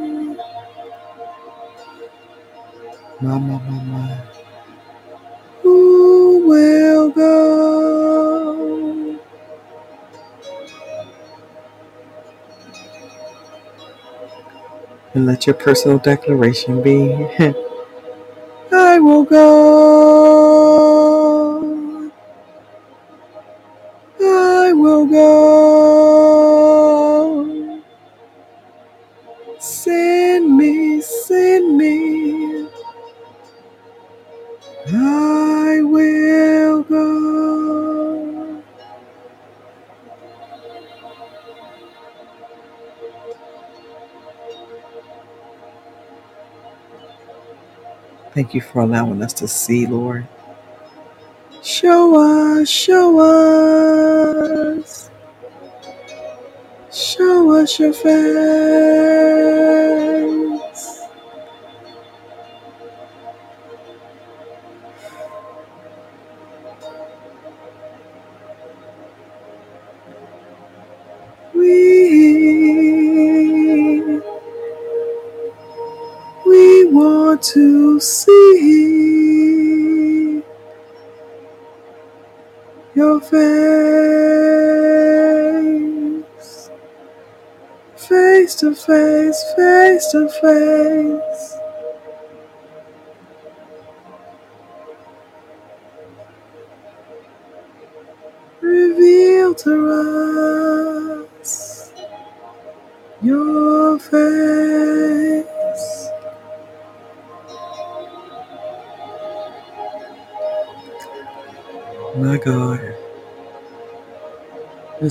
[3.20, 4.18] My, my, my, my.
[5.62, 6.21] Who
[6.52, 7.34] will go?
[15.14, 17.28] And let your personal declaration be
[18.72, 20.41] I will go.
[48.42, 50.26] Thank you for allowing us to see, Lord.
[51.62, 55.10] Show us, show us,
[56.92, 58.12] show us your face.
[78.02, 78.42] See
[82.94, 83.40] your face.
[87.96, 91.31] Face to face, face to face.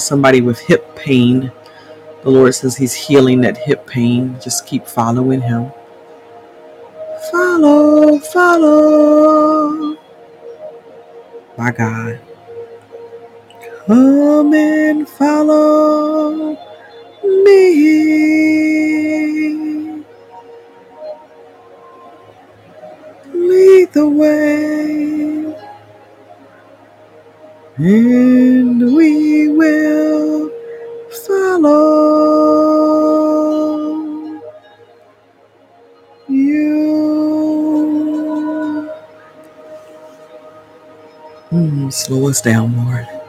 [0.02, 1.52] Somebody with hip pain.
[2.24, 4.38] The Lord says He's healing that hip pain.
[4.42, 5.72] Just keep following Him.
[7.32, 9.98] Follow, follow.
[11.58, 12.20] My God.
[13.88, 16.58] Come and follow
[17.24, 17.64] me.
[23.34, 25.56] Lead the way,
[27.78, 28.41] and
[42.12, 43.21] Slow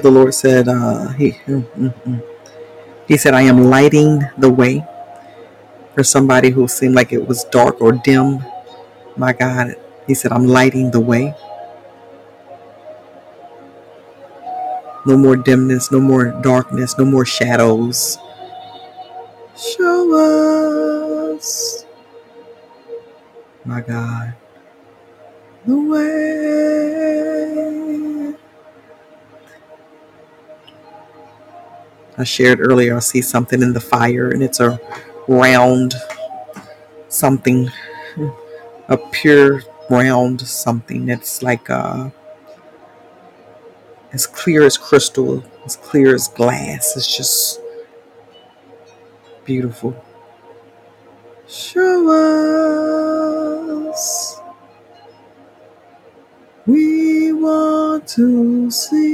[0.00, 2.22] Hear the Lord said, uh, he, mm, mm, mm.
[3.06, 4.82] he said, I am lighting the way
[5.94, 8.42] for somebody who seemed like it was dark or dim.
[9.16, 9.76] My God,
[10.06, 11.34] he said, I'm lighting the way.
[15.06, 18.18] No more dimness, no more darkness, no more shadows.
[32.20, 34.78] I shared earlier, I see something in the fire, and it's a
[35.26, 35.94] round
[37.08, 37.70] something,
[38.88, 42.10] a pure round something that's like uh,
[44.12, 46.96] as clear as crystal, as clear as glass.
[46.96, 47.60] It's just
[49.44, 50.04] beautiful.
[51.48, 52.10] Show
[53.90, 54.40] us.
[56.66, 59.09] We want to see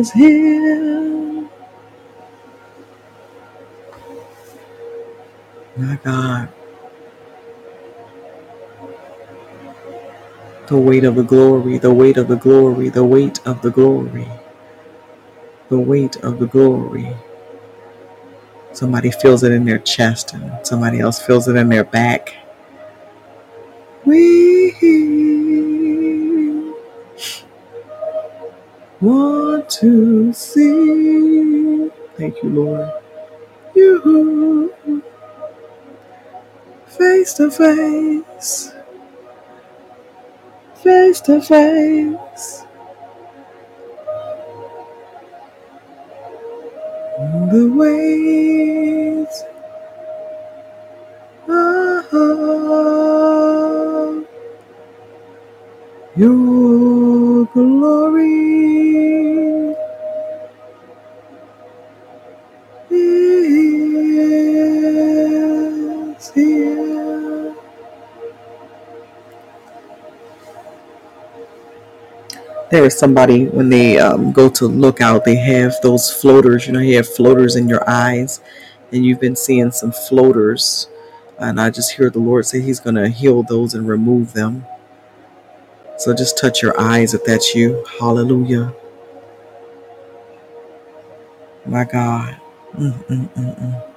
[0.00, 1.48] is here.
[5.76, 6.48] My God,
[10.68, 14.28] the weight of the glory, the weight of the glory, the weight of the glory,
[15.70, 17.16] the weight of the glory.
[18.72, 22.34] Somebody feels it in their chest and somebody else feels it in their back.
[32.20, 32.90] Thank you, Lord.
[33.74, 34.74] You
[36.86, 38.72] face to face,
[40.82, 42.64] face to face.
[47.34, 48.39] The ways
[72.70, 76.66] There is somebody when they um, go to look out, they have those floaters.
[76.66, 78.40] You know, you have floaters in your eyes,
[78.92, 80.88] and you've been seeing some floaters.
[81.38, 84.66] And I just hear the Lord say He's going to heal those and remove them.
[85.98, 87.84] So just touch your eyes if that's you.
[87.98, 88.74] Hallelujah.
[91.66, 92.40] My God.
[92.74, 93.89] Mm,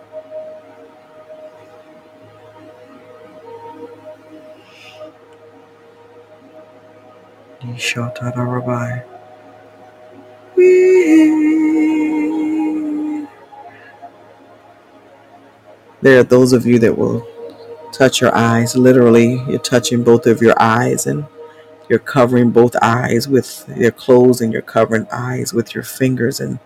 [10.55, 11.27] We-
[16.01, 17.27] There are those of you that will
[17.93, 18.75] touch your eyes.
[18.77, 21.25] Literally, you're touching both of your eyes and
[21.89, 26.39] you're covering both eyes with your clothes and you're covering eyes with your fingers.
[26.41, 26.59] And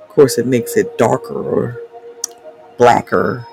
[0.00, 1.80] of course, it makes it darker or
[2.78, 3.46] blacker.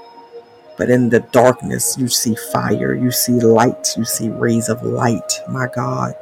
[0.77, 5.41] But in the darkness, you see fire, you see light, you see rays of light.
[5.49, 6.15] My God.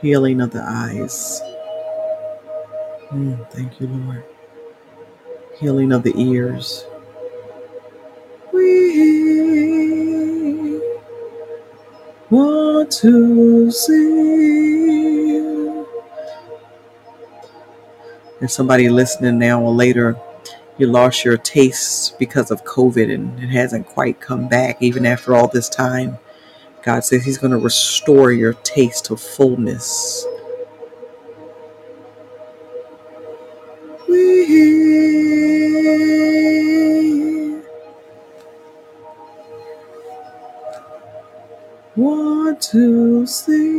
[0.00, 1.42] Healing of the eyes.
[3.12, 4.24] Mm, thank you, Lord.
[5.58, 6.86] Healing of the ears.
[8.52, 8.72] We
[12.30, 14.90] want to see.
[18.40, 20.16] If somebody listening now or later.
[20.80, 25.36] You lost your taste because of COVID and it hasn't quite come back even after
[25.36, 26.18] all this time.
[26.82, 30.26] God says He's going to restore your taste to fullness.
[34.08, 35.30] We
[41.96, 43.69] want to see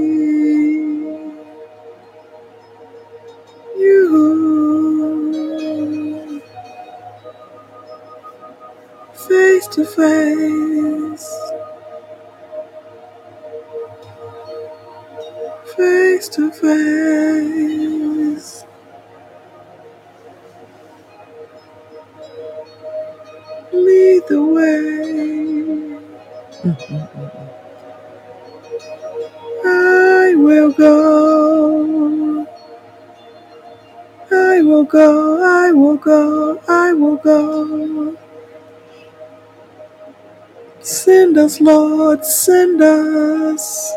[41.52, 42.26] us, Lord.
[42.26, 43.93] Send us.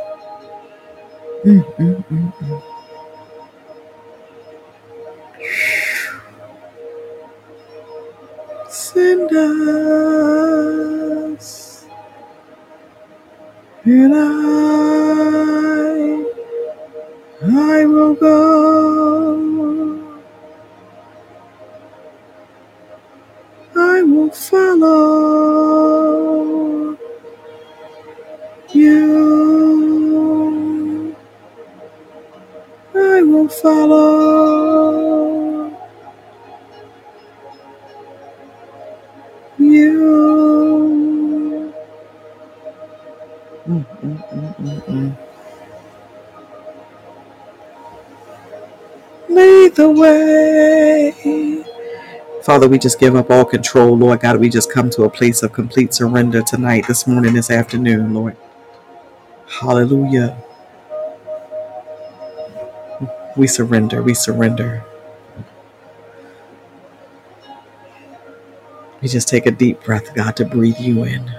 [8.70, 10.13] Send us.
[52.44, 54.38] Father, we just give up all control, Lord God.
[54.38, 58.36] We just come to a place of complete surrender tonight, this morning, this afternoon, Lord.
[59.48, 60.36] Hallelujah.
[63.36, 64.02] We surrender.
[64.02, 64.84] We surrender.
[69.02, 71.30] We just take a deep breath, God, to breathe you in.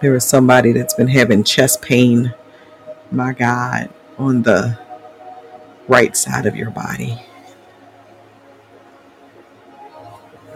[0.00, 2.34] There is somebody that's been having chest pain,
[3.12, 4.78] my God, on the
[5.88, 7.18] right side of your body.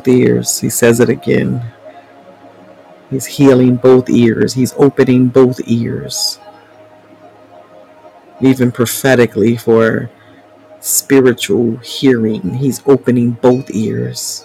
[0.02, 1.62] Both ears, he says it again.
[3.08, 4.54] He's healing both ears.
[4.54, 6.40] He's opening both ears,
[8.40, 10.10] even prophetically for
[10.80, 12.54] spiritual hearing.
[12.54, 14.44] He's opening both ears.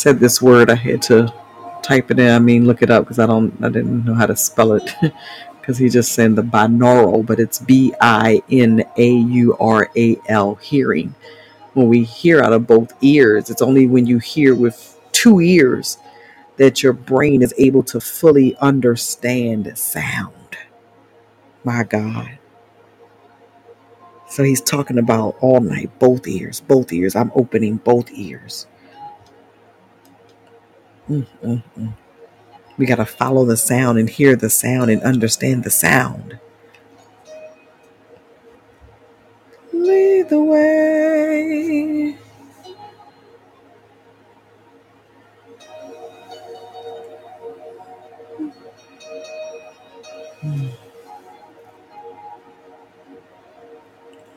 [0.00, 0.70] Said this word.
[0.70, 1.32] I had to
[1.82, 2.30] type it in.
[2.30, 3.54] I mean, look it up because I don't.
[3.64, 4.90] I didn't know how to spell it.
[5.60, 10.16] Because he just said the binaural, but it's B I N A U R A
[10.28, 11.14] L hearing.
[11.74, 15.98] When we hear out of both ears, it's only when you hear with two ears
[16.58, 20.58] that your brain is able to fully understand sound.
[21.64, 22.38] My God.
[24.28, 27.16] So he's talking about all night, both ears, both ears.
[27.16, 28.66] I'm opening both ears.
[31.10, 31.92] Mm, mm, mm.
[32.78, 36.38] We got to follow the sound and hear the sound and understand the sound.
[39.72, 42.16] Lead the way.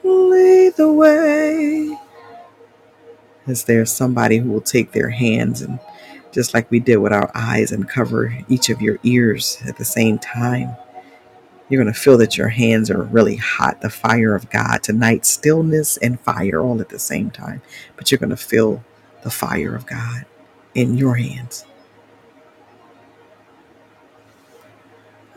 [0.04, 1.98] Lead the way.
[3.48, 5.80] Is there somebody who will take their hands and
[6.34, 9.86] just like we did with our eyes and cover each of your ears at the
[9.86, 10.76] same time?
[11.70, 15.26] You're going to feel that your hands are really hot, the fire of God tonight,
[15.26, 17.62] stillness and fire all at the same time.
[17.96, 18.84] But you're going to feel
[19.24, 20.26] the fire of God
[20.76, 21.66] in your hands.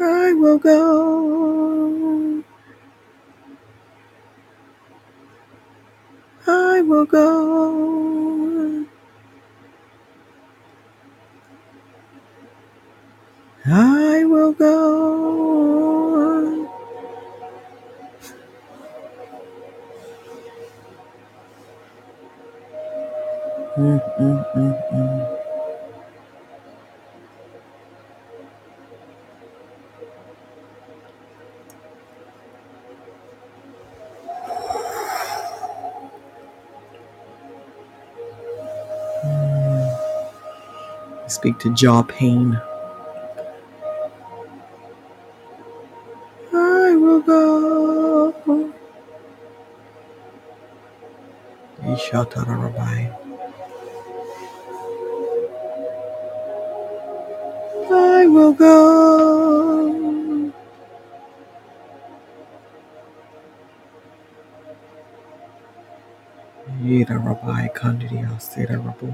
[0.01, 2.45] I will go.
[6.47, 8.26] I will go.
[13.69, 15.17] I will go.
[41.29, 42.61] Speak to jaw pain.
[57.91, 60.53] I will go.
[66.83, 69.13] Yida Rabbi Kandidia Seda Rabu.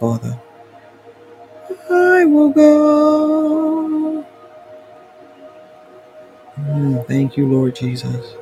[0.00, 0.40] Father.
[1.90, 4.26] I will go.
[6.58, 8.34] Mm, thank you, Lord Jesus.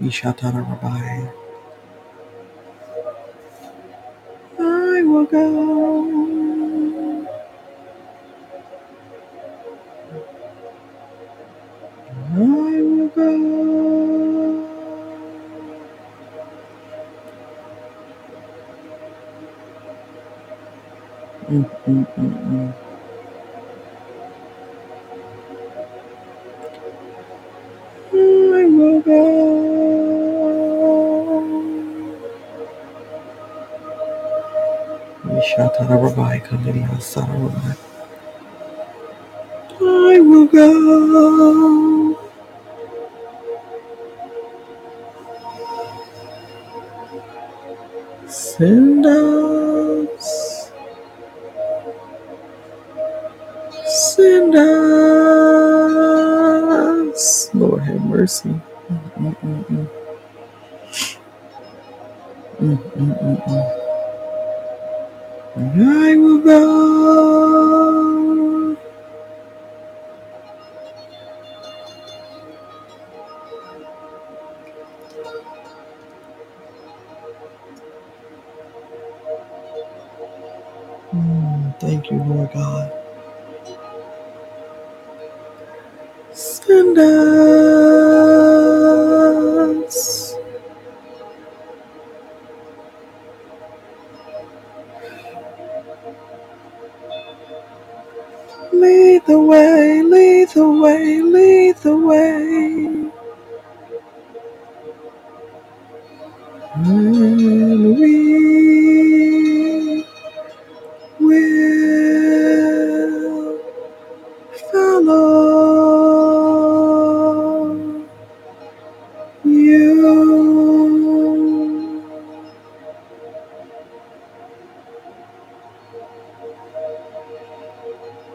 [0.00, 1.39] Ishatara Rabbi.
[37.00, 37.74] Rabbi.
[39.80, 42.16] I will go.
[48.28, 50.72] Send us.
[53.86, 54.64] Send us.
[57.54, 58.50] Lord have mercy.
[58.50, 59.88] Mm, mm, mm.
[62.60, 63.64] Mm, mm, mm, mm.
[65.56, 66.79] I will go.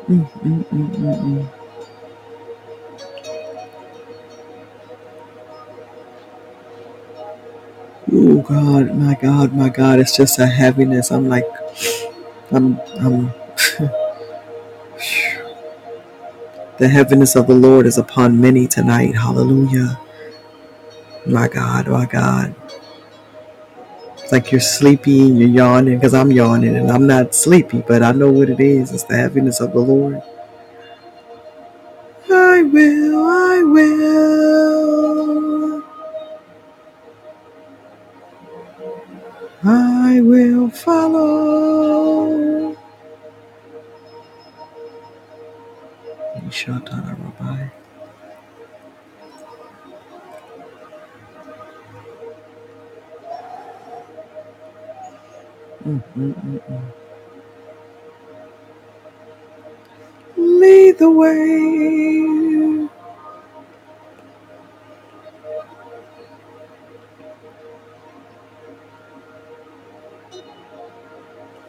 [0.10, 0.24] Oh
[8.42, 11.12] God, my God, my God, it's just a heaviness.
[11.12, 11.46] I'm like,
[12.52, 13.34] I'm, I'm,
[16.80, 19.16] the heaviness of the Lord is upon many tonight.
[19.16, 20.00] Hallelujah.
[21.28, 22.56] My God, my God.
[24.36, 28.12] Like you're sleepy and you're yawning because I'm yawning and I'm not sleepy, but I
[28.12, 28.92] know what it is.
[28.92, 30.22] It's the heaviness of the Lord.
[32.30, 35.84] I will, I will,
[39.64, 41.35] I will follow.
[55.86, 56.62] Mm, mm, mm,
[60.38, 62.90] Lead the way.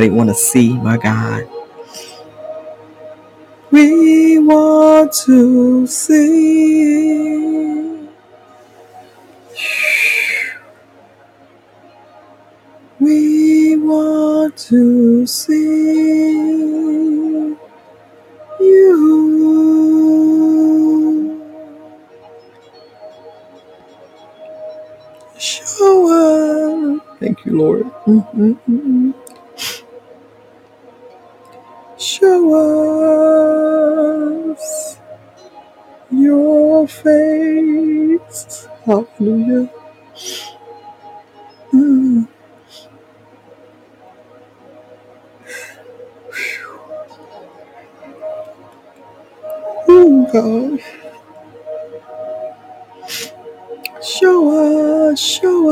[0.00, 1.46] somebody want to see my God.
[3.70, 7.59] We want to see.
[54.02, 55.70] Show us, show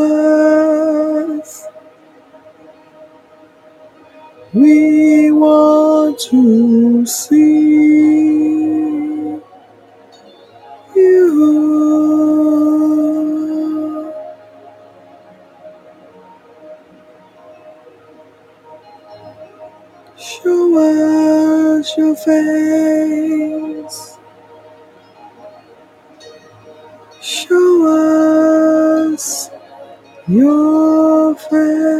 [1.38, 1.66] us.
[4.54, 7.40] We want to see
[10.96, 11.34] you.
[20.16, 20.78] Show
[21.80, 23.27] us your face.
[30.28, 31.97] your friend.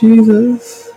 [0.00, 0.90] Jesus.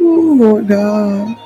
[0.00, 1.41] Oh, Lord God.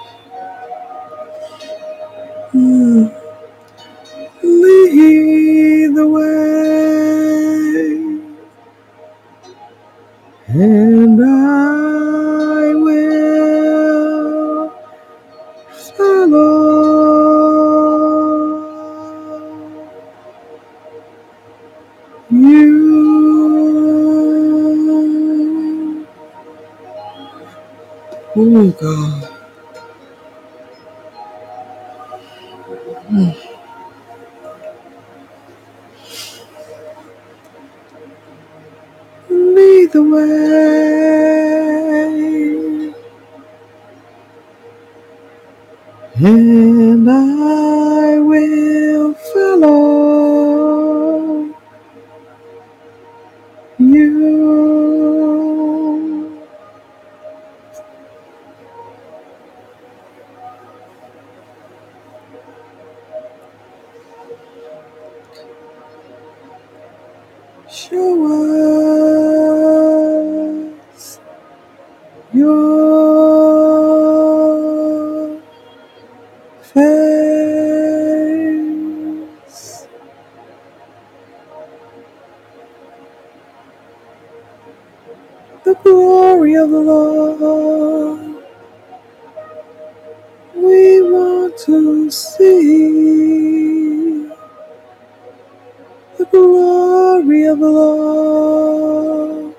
[96.18, 99.54] the glory of the Lord.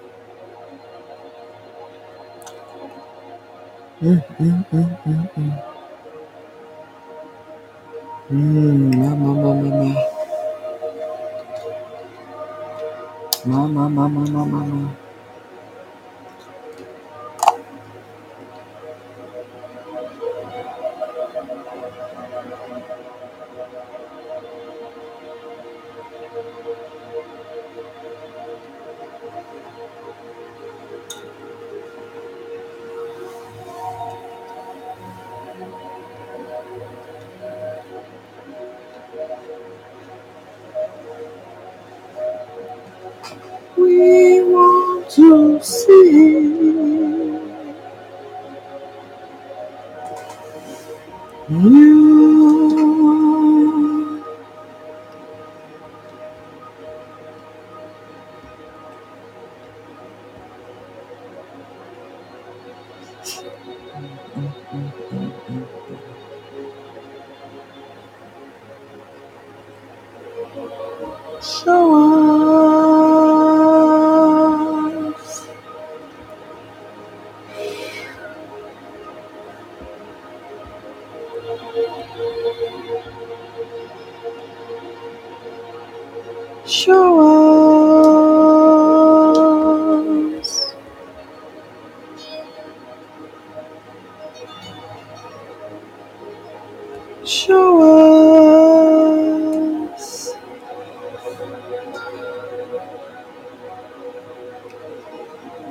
[4.01, 5.16] Mm, mm, mm, mm.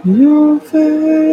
[0.06, 1.25] Your face.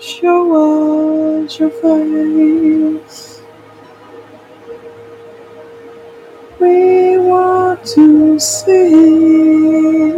[0.00, 3.42] Show us your face.
[6.60, 10.17] We want to see.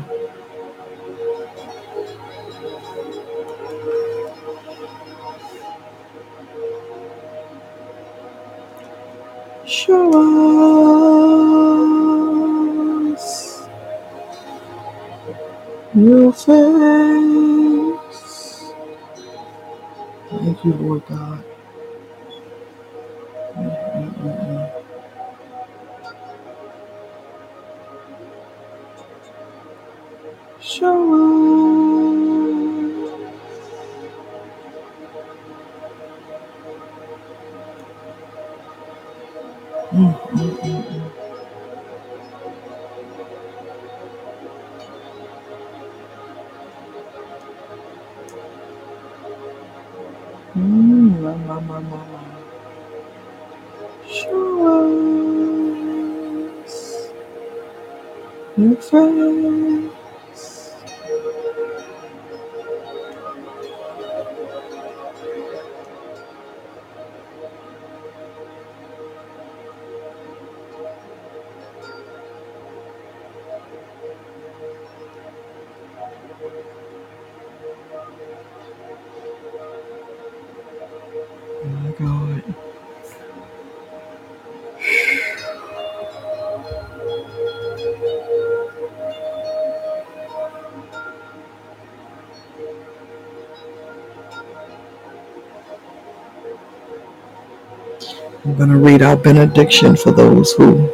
[98.47, 100.89] I'm going to read our benediction for those who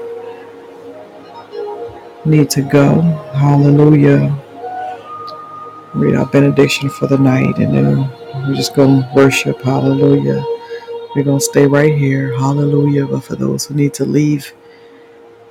[2.25, 2.99] need to go.
[3.35, 4.35] Hallelujah.
[5.93, 8.09] Read our benediction for the night and then
[8.47, 9.61] we're just going to worship.
[9.61, 10.43] Hallelujah.
[11.15, 12.35] We're going to stay right here.
[12.35, 13.05] Hallelujah.
[13.05, 14.51] But for those who need to leave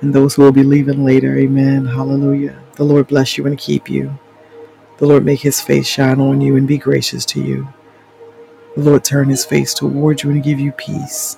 [0.01, 1.85] and those who will be leaving later, amen.
[1.85, 2.61] Hallelujah.
[2.75, 4.19] The Lord bless you and keep you.
[4.97, 7.73] The Lord make his face shine on you and be gracious to you.
[8.75, 11.37] The Lord turn his face toward you and give you peace.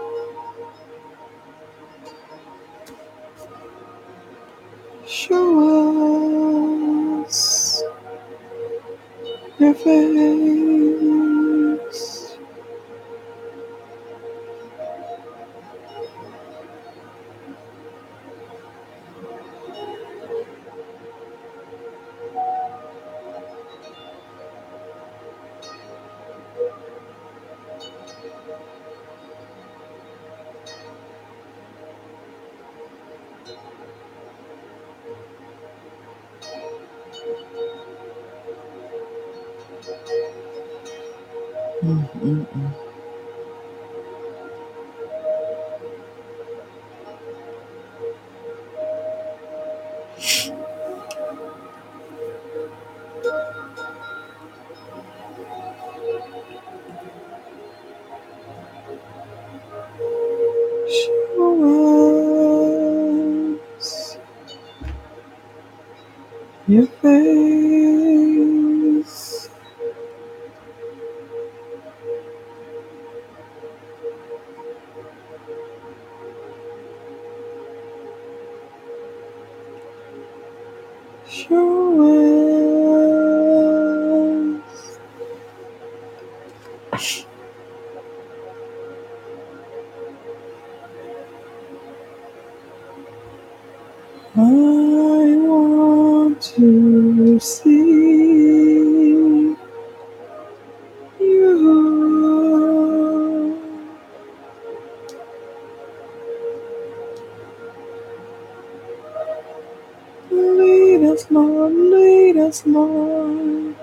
[112.51, 113.75] us, Lord.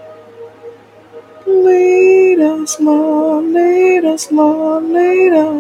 [1.47, 3.45] Lead us, Lord.
[3.47, 4.85] Lead us, Lord.
[4.85, 5.58] Lead us.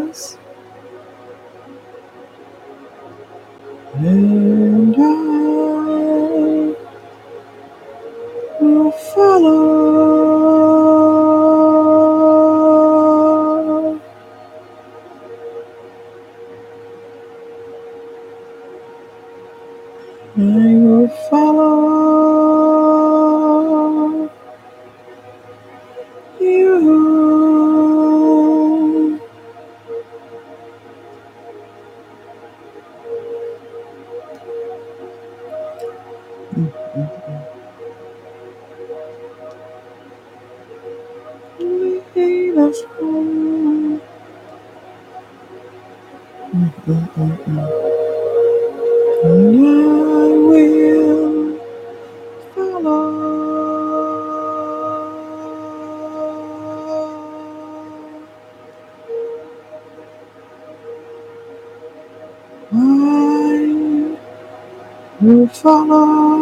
[65.20, 66.37] 你走了。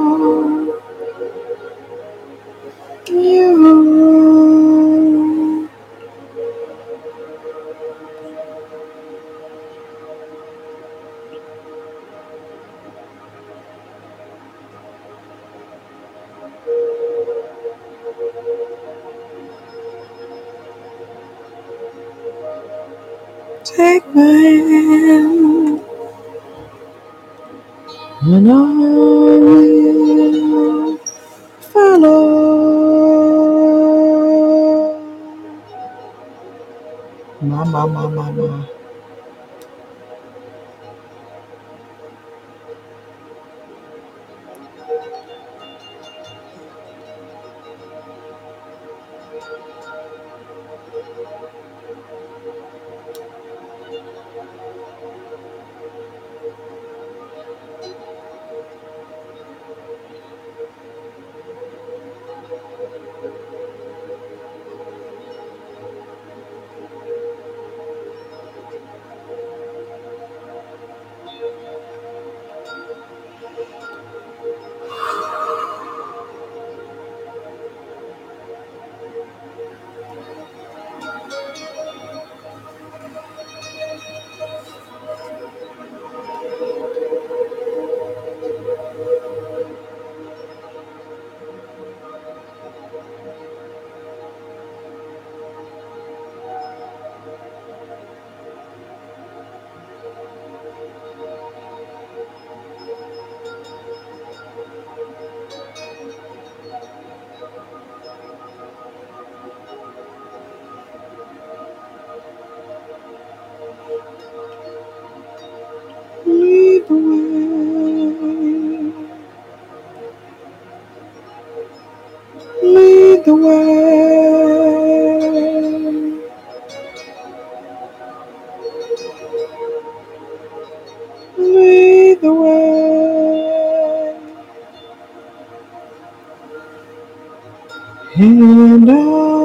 [138.19, 139.36] And I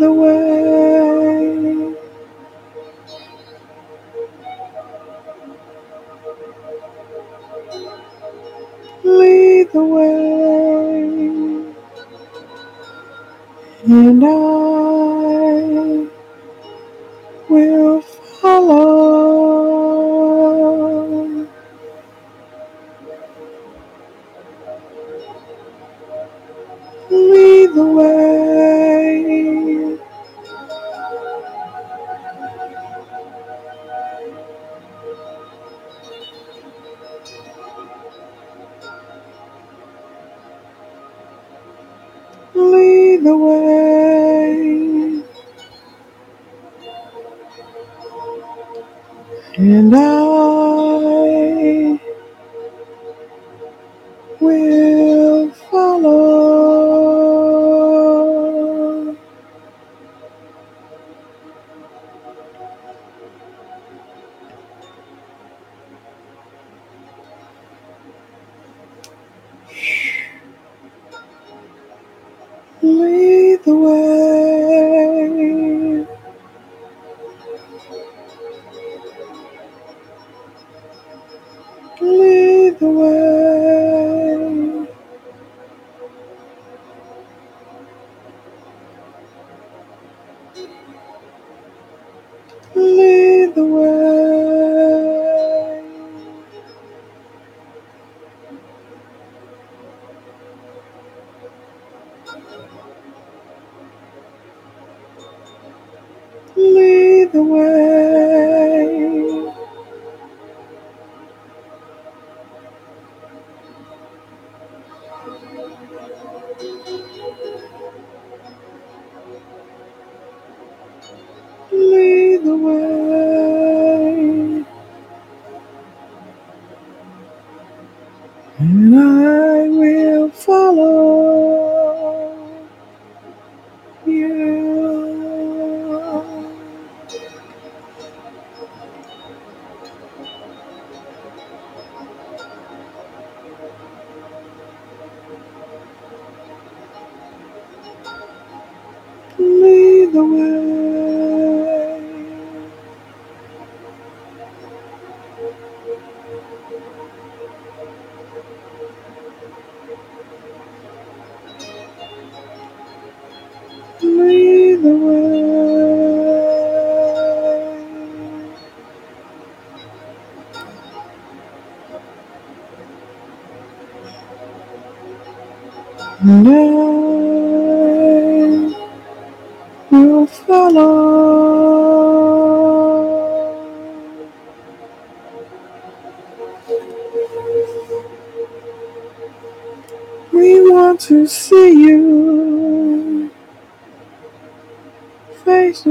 [0.00, 1.96] the way.
[9.04, 11.74] Lead the way,
[13.86, 16.08] and I
[17.48, 18.87] will follow.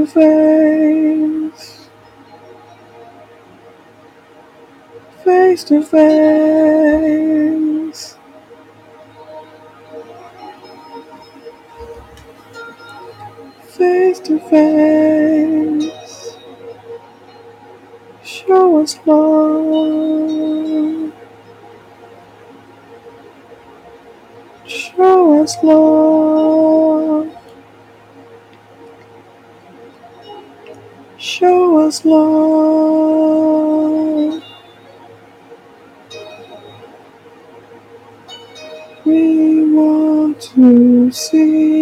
[0.08, 1.88] face,
[5.24, 5.98] face to face.
[13.76, 16.36] Face to face,
[18.24, 21.12] show us love,
[24.66, 26.37] show us love.
[39.04, 41.77] We want to see.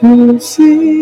[0.00, 0.97] to see.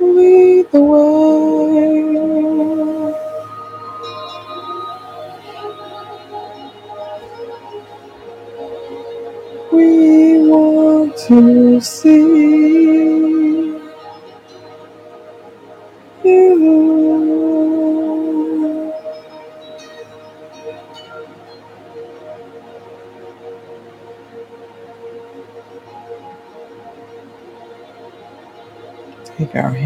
[0.00, 1.25] lead the way.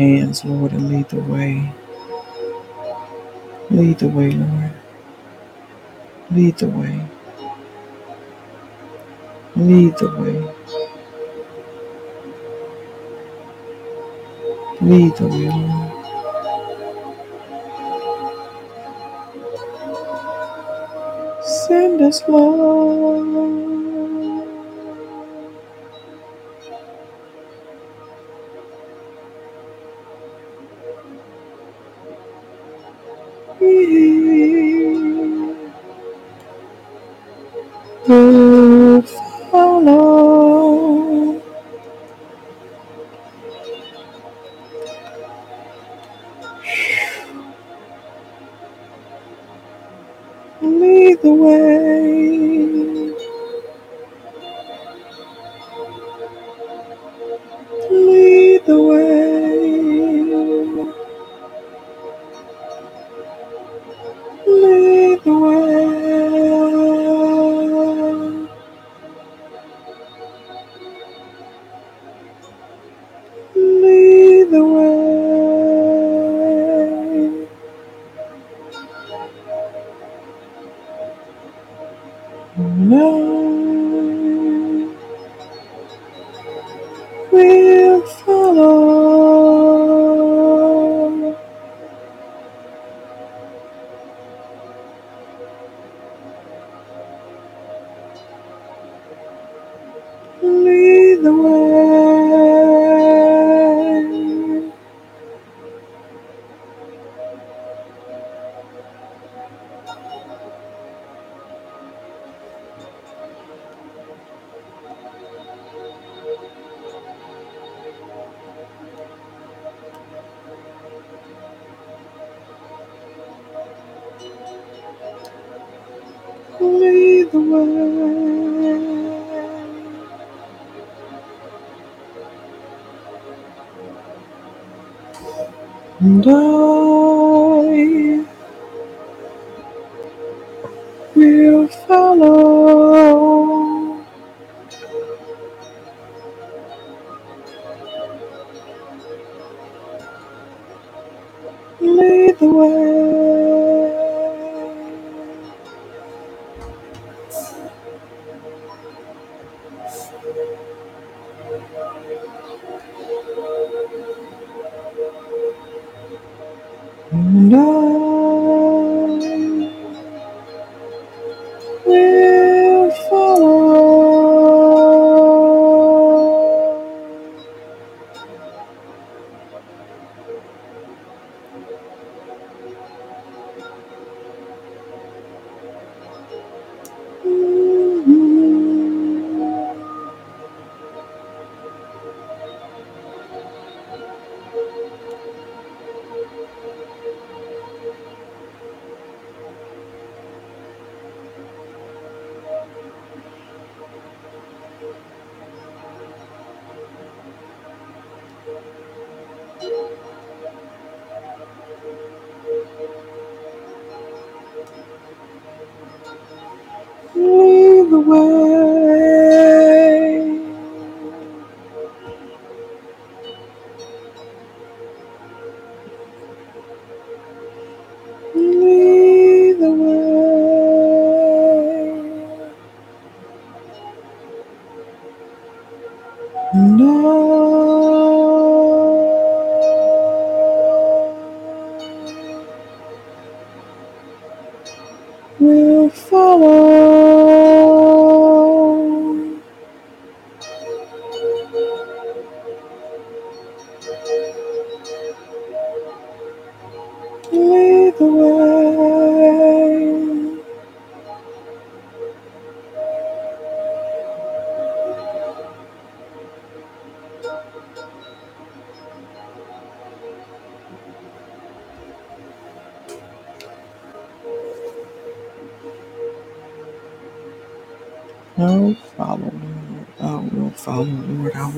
[0.01, 1.72] hands, Lord, and lead the way.
[3.70, 4.72] Lead the way, Lord.
[6.32, 7.06] Lead the way.
[9.56, 10.55] Lead the way.
[14.82, 16.06] Lead the way, Lord.
[21.68, 22.99] Send us love.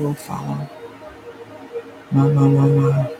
[0.03, 0.69] will follow.
[2.11, 3.12] Ma, ma, ma, ma.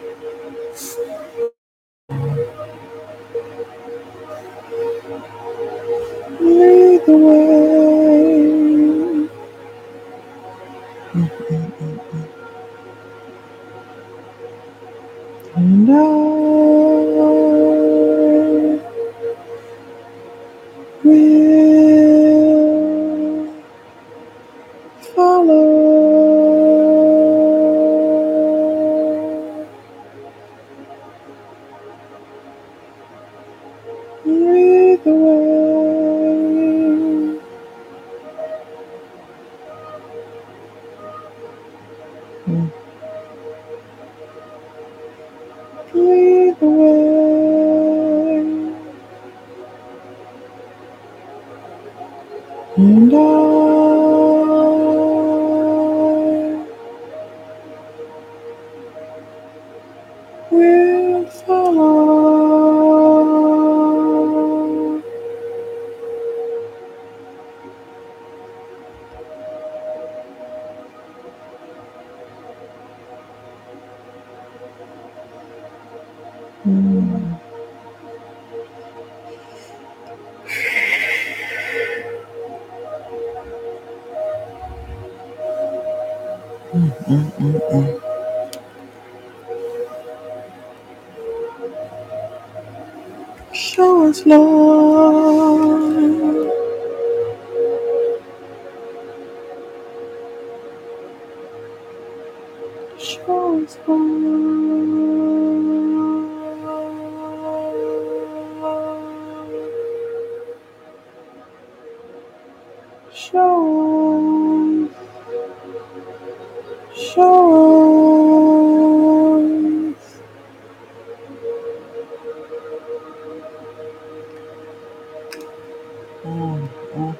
[126.23, 127.19] Show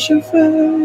[0.06, 0.75] chauffeur.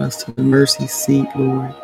[0.00, 1.74] us to the mercy seat, Lord.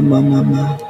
[0.00, 0.87] Ma, ma,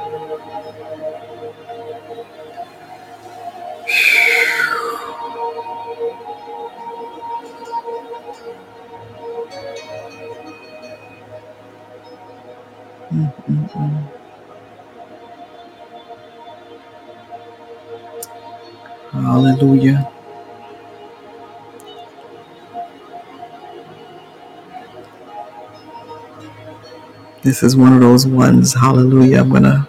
[27.49, 28.75] This is one of those ones.
[28.75, 29.39] Hallelujah.
[29.39, 29.87] I'm going to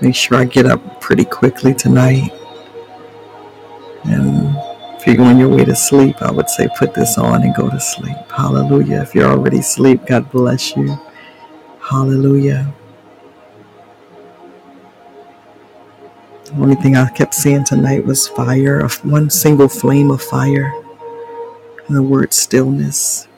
[0.00, 2.32] make sure I get up pretty quickly tonight.
[4.02, 4.56] And
[4.98, 7.70] if you're on your way to sleep, I would say put this on and go
[7.70, 8.16] to sleep.
[8.36, 9.02] Hallelujah.
[9.02, 10.98] If you're already asleep, God bless you.
[11.80, 12.74] Hallelujah.
[16.46, 20.72] The only thing I kept seeing tonight was fire, one single flame of fire,
[21.86, 23.28] and the word stillness.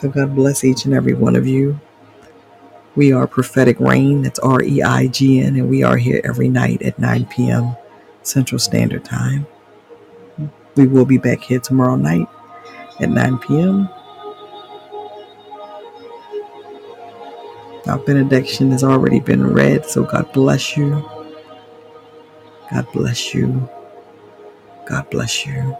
[0.00, 1.80] So God bless each and every one of you.
[2.94, 4.22] We are Prophetic Reign.
[4.22, 7.76] That's R E I G N, and we are here every night at 9 p.m.
[8.22, 9.44] Central Standard Time.
[10.76, 12.28] We will be back here tomorrow night
[13.00, 13.88] at 9 p.m.
[17.88, 21.08] Our benediction has already been read, so God bless you.
[22.70, 23.68] God bless you.
[24.86, 25.76] God bless you.